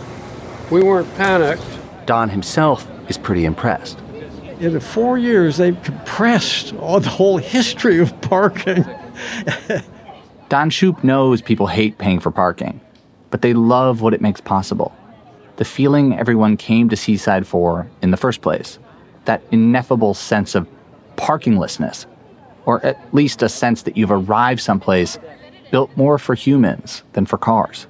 we 0.72 0.82
weren't 0.82 1.14
panicked. 1.16 1.64
Don 2.06 2.30
himself 2.30 2.90
is 3.10 3.18
pretty 3.18 3.46
impressed. 3.46 4.00
In 4.60 4.80
four 4.80 5.18
years, 5.18 5.58
they've 5.58 5.82
compressed 5.84 6.74
all 6.76 7.00
the 7.00 7.10
whole 7.10 7.38
history 7.38 8.00
of 8.00 8.20
parking. 8.22 8.84
Don 10.50 10.70
Shoup 10.70 11.04
knows 11.04 11.42
people 11.42 11.68
hate 11.68 11.98
paying 11.98 12.20
for 12.20 12.32
parking, 12.32 12.80
but 13.30 13.42
they 13.42 13.54
love 13.54 14.02
what 14.02 14.14
it 14.14 14.22
makes 14.22 14.42
possible. 14.42 14.96
The 15.58 15.66
feeling 15.66 16.18
everyone 16.18 16.58
came 16.58 16.90
to 16.90 16.96
Seaside 16.96 17.46
for 17.46 17.88
in 18.02 18.12
the 18.12 18.18
first 18.18 18.42
place. 18.42 18.80
That 19.26 19.44
ineffable 19.52 20.14
sense 20.14 20.56
of 20.56 20.68
parkinglessness, 21.16 22.06
or 22.66 22.84
at 22.86 23.14
least 23.14 23.44
a 23.44 23.50
sense 23.50 23.84
that 23.84 23.96
you've 23.96 24.12
arrived 24.12 24.62
someplace 24.62 25.20
built 25.72 25.96
more 25.96 26.18
for 26.18 26.36
humans 26.36 27.04
than 27.14 27.26
for 27.26 27.38
cars. 27.38 27.88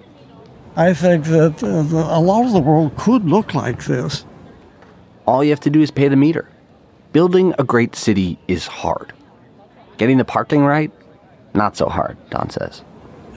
I 0.76 0.94
think 0.94 1.26
that 1.26 1.64
uh, 1.64 1.84
the, 1.84 1.98
a 1.98 2.20
lot 2.20 2.46
of 2.46 2.52
the 2.52 2.60
world 2.60 2.96
could 2.98 3.26
look 3.26 3.54
like 3.54 3.86
this. 3.86 4.26
All 5.26 5.44
you 5.44 5.52
have 5.52 5.60
to 5.62 5.70
do 5.70 5.82
is 5.82 5.92
pay 5.92 6.08
the 6.08 6.16
meter. 6.16 6.50
Building 7.12 7.54
a 7.60 7.64
great 7.64 7.96
city 7.96 8.40
is 8.48 8.68
hard. 8.68 9.14
Getting 9.98 10.18
the 10.18 10.26
parking 10.26 10.64
right, 10.64 10.92
not 11.54 11.78
so 11.78 11.88
hard, 11.88 12.18
Don 12.30 12.50
says. 12.50 12.84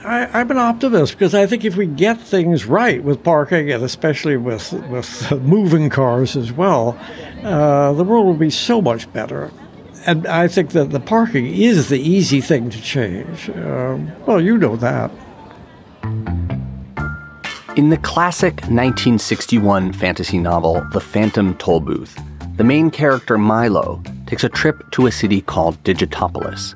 I, 0.07 0.39
I'm 0.39 0.49
an 0.51 0.57
optimist 0.57 1.13
because 1.13 1.35
I 1.35 1.45
think 1.47 1.65
if 1.65 1.75
we 1.75 1.85
get 1.85 2.21
things 2.21 2.65
right 2.65 3.03
with 3.03 3.23
parking 3.23 3.69
and 3.69 3.83
especially 3.83 4.37
with 4.37 4.71
with 4.89 5.31
moving 5.41 5.89
cars 5.89 6.37
as 6.37 6.53
well, 6.53 6.97
uh, 7.43 7.91
the 7.91 8.05
world 8.05 8.25
will 8.25 8.33
be 8.33 8.49
so 8.49 8.81
much 8.81 9.11
better. 9.11 9.51
And 10.05 10.25
I 10.25 10.47
think 10.47 10.69
that 10.71 10.91
the 10.91 11.01
parking 11.01 11.47
is 11.47 11.89
the 11.89 11.99
easy 11.99 12.39
thing 12.39 12.69
to 12.69 12.81
change. 12.81 13.49
Um, 13.49 14.09
well, 14.25 14.39
you 14.39 14.57
know 14.57 14.77
that. 14.77 15.11
In 17.75 17.89
the 17.89 17.97
classic 17.97 18.53
1961 18.69 19.91
fantasy 19.91 20.37
novel, 20.37 20.81
The 20.93 21.01
Phantom 21.01 21.53
Toll 21.57 21.81
Booth, 21.81 22.17
the 22.55 22.63
main 22.63 22.89
character 22.89 23.37
Milo 23.37 24.01
takes 24.25 24.45
a 24.45 24.49
trip 24.49 24.89
to 24.91 25.07
a 25.07 25.11
city 25.11 25.41
called 25.41 25.83
Digitopolis. 25.83 26.75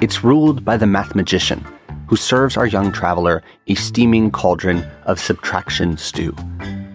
It's 0.00 0.22
ruled 0.22 0.64
by 0.64 0.76
the 0.76 0.86
math 0.86 1.16
magician, 1.16 1.66
who 2.10 2.16
serves 2.16 2.56
our 2.56 2.66
young 2.66 2.90
traveler 2.90 3.40
a 3.68 3.74
steaming 3.76 4.32
cauldron 4.32 4.84
of 5.04 5.20
subtraction 5.20 5.96
stew. 5.96 6.34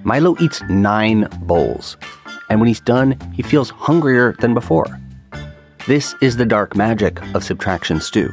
Milo 0.04 0.36
eats 0.42 0.62
nine 0.64 1.30
bowls, 1.44 1.96
and 2.50 2.60
when 2.60 2.68
he's 2.68 2.82
done, 2.82 3.18
he 3.34 3.42
feels 3.42 3.70
hungrier 3.70 4.36
than 4.42 4.54
before. 4.54 5.00
This 5.88 6.14
is 6.22 6.36
the 6.36 6.46
dark 6.46 6.76
magic 6.76 7.22
of 7.34 7.46
subtraction 7.46 8.02
stew. 8.02 8.30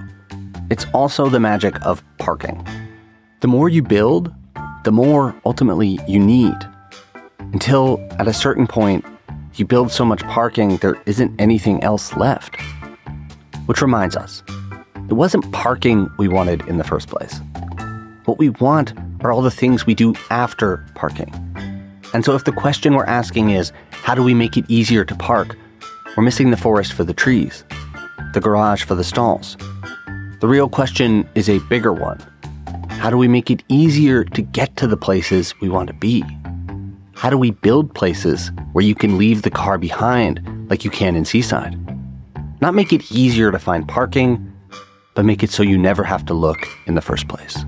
It's 0.71 0.87
also 0.93 1.29
the 1.29 1.39
magic 1.39 1.81
of 1.87 2.03
parking. 2.19 2.67
The 3.43 3.49
more 3.49 3.69
you 3.69 3.83
build, 3.83 4.35
the 4.83 4.91
more 4.91 5.41
ultimately 5.47 6.01
you 6.09 6.19
need. 6.19 6.57
Until 7.39 8.05
at 8.19 8.27
a 8.27 8.33
certain 8.33 8.67
point, 8.67 9.05
you 9.55 9.65
build 9.65 9.93
so 9.93 10.05
much 10.05 10.25
parking 10.25 10.79
there 10.79 11.01
isn't 11.07 11.41
anything 11.41 11.81
else 11.85 12.17
left. 12.17 12.57
Which 13.67 13.83
reminds 13.83 14.17
us, 14.17 14.43
it 15.09 15.15
wasn't 15.15 15.51
parking 15.53 16.11
we 16.19 16.29
wanted 16.29 16.63
in 16.69 16.79
the 16.79 16.85
first 16.85 17.09
place. 17.09 17.41
What 18.25 18.39
we 18.39 18.51
want 18.51 18.95
are 19.21 19.33
all 19.33 19.43
the 19.43 19.51
things 19.51 19.87
we 19.87 19.95
do 19.95 20.15
after 20.31 20.85
parking. 20.95 21.33
And 22.15 22.25
so 22.25 22.35
if 22.35 22.45
the 22.45 22.53
question 22.53 22.95
we're 22.95 23.05
asking 23.05 23.51
is, 23.51 23.73
how 23.91 24.15
do 24.15 24.23
we 24.23 24.35
make 24.35 24.57
it 24.57 24.65
easier 24.69 25.05
to 25.05 25.15
park? 25.15 25.57
We're 26.17 26.23
missing 26.23 26.51
the 26.51 26.57
forest 26.57 26.93
for 26.93 27.05
the 27.05 27.15
trees, 27.15 27.65
the 28.35 28.41
garage 28.41 28.85
for 28.85 28.95
the 28.95 29.05
stalls. 29.05 29.57
The 30.41 30.49
real 30.49 30.69
question 30.69 31.29
is 31.35 31.49
a 31.49 31.59
bigger 31.71 31.93
one. 31.93 32.19
How 32.89 33.11
do 33.11 33.17
we 33.17 33.29
make 33.29 33.51
it 33.51 33.63
easier 33.69 34.25
to 34.25 34.43
get 34.43 34.77
to 34.77 34.87
the 34.87 34.97
places 34.97 35.59
we 35.61 35.69
want 35.69 35.89
to 35.89 35.95
be? 35.95 36.25
How 37.15 37.31
do 37.31 37.39
we 37.39 37.51
build 37.51 37.95
places 37.95 38.51
where 38.73 38.85
you 38.85 38.95
can 38.95 39.19
leave 39.19 39.43
the 39.43 39.51
car 39.51 39.79
behind 39.79 40.69
like 40.69 40.85
you 40.85 40.91
can 40.91 41.17
in 41.17 41.25
Seaside? 41.25 41.79
Not 42.61 42.75
make 42.75 42.93
it 42.93 43.11
easier 43.11 43.51
to 43.51 43.59
find 43.59 43.89
parking, 43.89 44.52
but 45.15 45.25
make 45.25 45.43
it 45.43 45.51
so 45.51 45.63
you 45.63 45.79
never 45.79 46.05
have 46.05 46.25
to 46.27 46.35
look 46.35 46.67
in 46.87 46.95
the 46.95 47.03
first 47.03 47.29
place. 47.29 47.65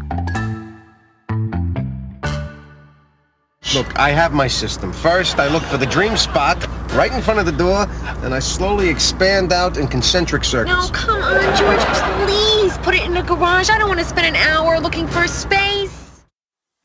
Look, 3.74 3.98
I 3.98 4.10
have 4.10 4.32
my 4.32 4.46
system. 4.46 4.92
First, 4.92 5.38
I 5.38 5.48
look 5.48 5.62
for 5.64 5.78
the 5.78 5.86
dream 5.86 6.16
spot 6.16 6.64
right 6.92 7.12
in 7.12 7.20
front 7.20 7.40
of 7.40 7.46
the 7.46 7.52
door, 7.52 7.88
and 8.22 8.32
I 8.32 8.38
slowly 8.38 8.88
expand 8.88 9.52
out 9.52 9.76
in 9.76 9.88
concentric 9.88 10.44
circles. 10.44 10.90
No, 10.90 10.96
come 10.96 11.20
on, 11.20 11.56
George, 11.56 11.80
please 12.24 12.78
put 12.78 12.94
it 12.94 13.02
in 13.02 13.14
the 13.14 13.22
garage. 13.22 13.70
I 13.70 13.78
don't 13.78 13.88
want 13.88 13.98
to 13.98 14.06
spend 14.06 14.28
an 14.28 14.36
hour 14.36 14.78
looking 14.78 15.08
for 15.08 15.26
space. 15.26 16.24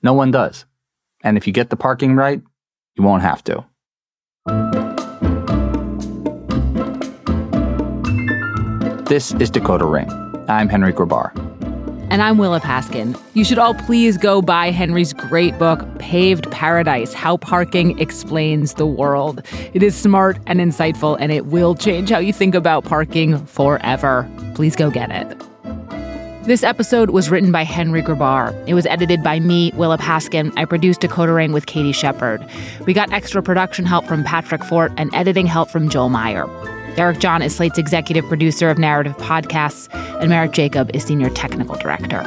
No 0.01 0.13
one 0.13 0.31
does. 0.31 0.65
And 1.23 1.37
if 1.37 1.45
you 1.45 1.53
get 1.53 1.69
the 1.69 1.75
parking 1.75 2.15
right, 2.15 2.41
you 2.95 3.03
won't 3.03 3.21
have 3.21 3.43
to. 3.43 3.65
This 9.05 9.33
is 9.33 9.51
Decoder 9.51 9.91
Ring. 9.91 10.28
I'm 10.49 10.67
Henry 10.67 10.91
Grabar. 10.91 11.31
And 12.09 12.23
I'm 12.23 12.39
Willa 12.39 12.59
Paskin. 12.59 13.15
You 13.35 13.43
should 13.43 13.59
all 13.59 13.75
please 13.75 14.17
go 14.17 14.41
buy 14.41 14.71
Henry's 14.71 15.13
great 15.13 15.57
book, 15.59 15.85
Paved 15.99 16.49
Paradise 16.49 17.13
How 17.13 17.37
Parking 17.37 17.99
Explains 17.99 18.73
the 18.73 18.87
World. 18.87 19.43
It 19.75 19.83
is 19.83 19.95
smart 19.95 20.39
and 20.47 20.59
insightful, 20.59 21.17
and 21.19 21.31
it 21.31 21.45
will 21.45 21.75
change 21.75 22.09
how 22.09 22.17
you 22.17 22.33
think 22.33 22.55
about 22.55 22.83
parking 22.83 23.45
forever. 23.45 24.27
Please 24.55 24.75
go 24.75 24.89
get 24.89 25.11
it. 25.11 25.39
This 26.45 26.63
episode 26.63 27.11
was 27.11 27.29
written 27.29 27.51
by 27.51 27.63
Henry 27.63 28.01
Grabar. 28.01 28.55
It 28.67 28.73
was 28.73 28.87
edited 28.87 29.21
by 29.21 29.39
me, 29.39 29.71
Willa 29.75 29.99
Paskin. 29.99 30.51
I 30.57 30.65
produced 30.65 31.01
Decoder 31.01 31.35
Ring 31.35 31.51
with 31.51 31.67
Katie 31.67 31.91
Shepherd. 31.91 32.43
We 32.87 32.93
got 32.93 33.13
extra 33.13 33.43
production 33.43 33.85
help 33.85 34.07
from 34.07 34.23
Patrick 34.23 34.63
Fort 34.63 34.91
and 34.97 35.13
editing 35.13 35.45
help 35.45 35.69
from 35.69 35.89
Joel 35.89 36.09
Meyer. 36.09 36.47
Eric 36.97 37.19
John 37.19 37.41
is 37.41 37.55
Slate's 37.55 37.77
executive 37.77 38.25
producer 38.25 38.69
of 38.69 38.77
narrative 38.77 39.15
podcasts, 39.17 39.87
and 40.19 40.29
Merritt 40.29 40.51
Jacob 40.51 40.91
is 40.93 41.03
senior 41.03 41.29
technical 41.29 41.75
director. 41.75 42.23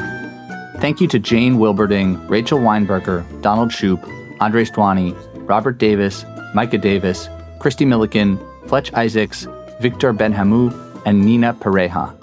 Thank 0.79 1.01
you 1.01 1.09
to 1.09 1.18
Jane 1.18 1.59
Wilberding, 1.59 2.29
Rachel 2.29 2.59
Weinberger, 2.59 3.25
Donald 3.42 3.70
Shoup, 3.70 4.03
Andrés 4.38 4.70
Duany, 4.72 5.14
Robert 5.48 5.79
Davis, 5.79 6.25
Micah 6.55 6.79
Davis, 6.79 7.29
Christy 7.61 7.85
Milliken, 7.85 8.38
Fletch 8.66 8.92
Isaacs, 8.94 9.46
Victor 9.81 10.13
Benhamou, 10.13 10.73
and 11.04 11.25
Nina 11.25 11.54
Pareja. 11.54 12.17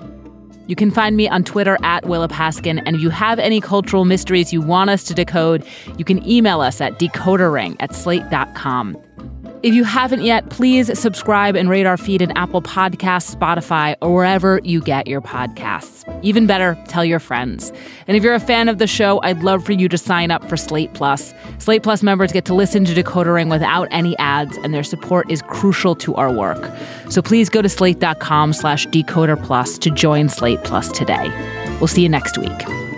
You 0.67 0.75
can 0.75 0.91
find 0.91 1.17
me 1.17 1.27
on 1.27 1.43
Twitter 1.43 1.77
at 1.83 2.05
Willa 2.05 2.27
Paskin, 2.27 2.81
and 2.85 2.95
if 2.95 3.01
you 3.01 3.09
have 3.09 3.39
any 3.39 3.59
cultural 3.59 4.05
mysteries 4.05 4.53
you 4.53 4.61
want 4.61 4.89
us 4.89 5.03
to 5.05 5.13
decode, 5.13 5.65
you 5.97 6.05
can 6.05 6.23
email 6.27 6.61
us 6.61 6.79
at 6.79 6.99
decodering 6.99 7.75
at 7.79 7.95
slate.com. 7.95 8.95
If 9.61 9.73
you 9.73 9.83
haven't 9.83 10.21
yet, 10.21 10.49
please 10.49 10.97
subscribe 10.97 11.55
and 11.57 11.69
rate 11.69 11.85
our 11.85 11.97
feed 11.97 12.21
in 12.21 12.31
Apple 12.37 12.61
Podcasts, 12.61 13.35
Spotify, 13.35 13.95
or 14.01 14.15
wherever 14.15 14.61
you 14.63 14.79
get 14.79 15.05
your 15.05 15.19
podcasts. 15.19 16.05
Even 16.23 16.47
better, 16.47 16.81
tell 16.87 17.03
your 17.03 17.19
friends. 17.19 17.73
And 18.07 18.15
if 18.15 18.23
you're 18.23 18.33
a 18.33 18.39
fan 18.39 18.69
of 18.69 18.77
the 18.77 18.87
show, 18.87 19.19
I'd 19.21 19.43
love 19.43 19.65
for 19.65 19.73
you 19.73 19.89
to 19.89 19.97
sign 19.97 20.31
up 20.31 20.47
for 20.47 20.55
Slate 20.55 20.93
Plus. 20.93 21.33
Slate 21.57 21.83
Plus 21.83 22.01
members 22.01 22.31
get 22.31 22.45
to 22.45 22.53
listen 22.53 22.85
to 22.85 22.93
Decoder 22.93 23.33
Ring 23.33 23.49
without 23.49 23.89
any 23.91 24.17
ads, 24.17 24.55
and 24.59 24.73
their 24.73 24.83
support 24.83 25.29
is 25.29 25.41
crucial 25.41 25.93
to 25.95 26.15
our 26.15 26.31
work. 26.31 26.71
So 27.09 27.21
please 27.21 27.49
go 27.49 27.61
to 27.61 27.67
slate.com 27.67 28.53
slash 28.53 28.87
decoder 28.87 29.41
plus 29.43 29.77
to 29.79 29.89
join 29.89 30.29
Slate 30.29 30.63
Plus 30.63 30.89
today. 30.89 31.29
We'll 31.79 31.87
see 31.87 32.03
you 32.03 32.09
next 32.09 32.37
week. 32.37 32.88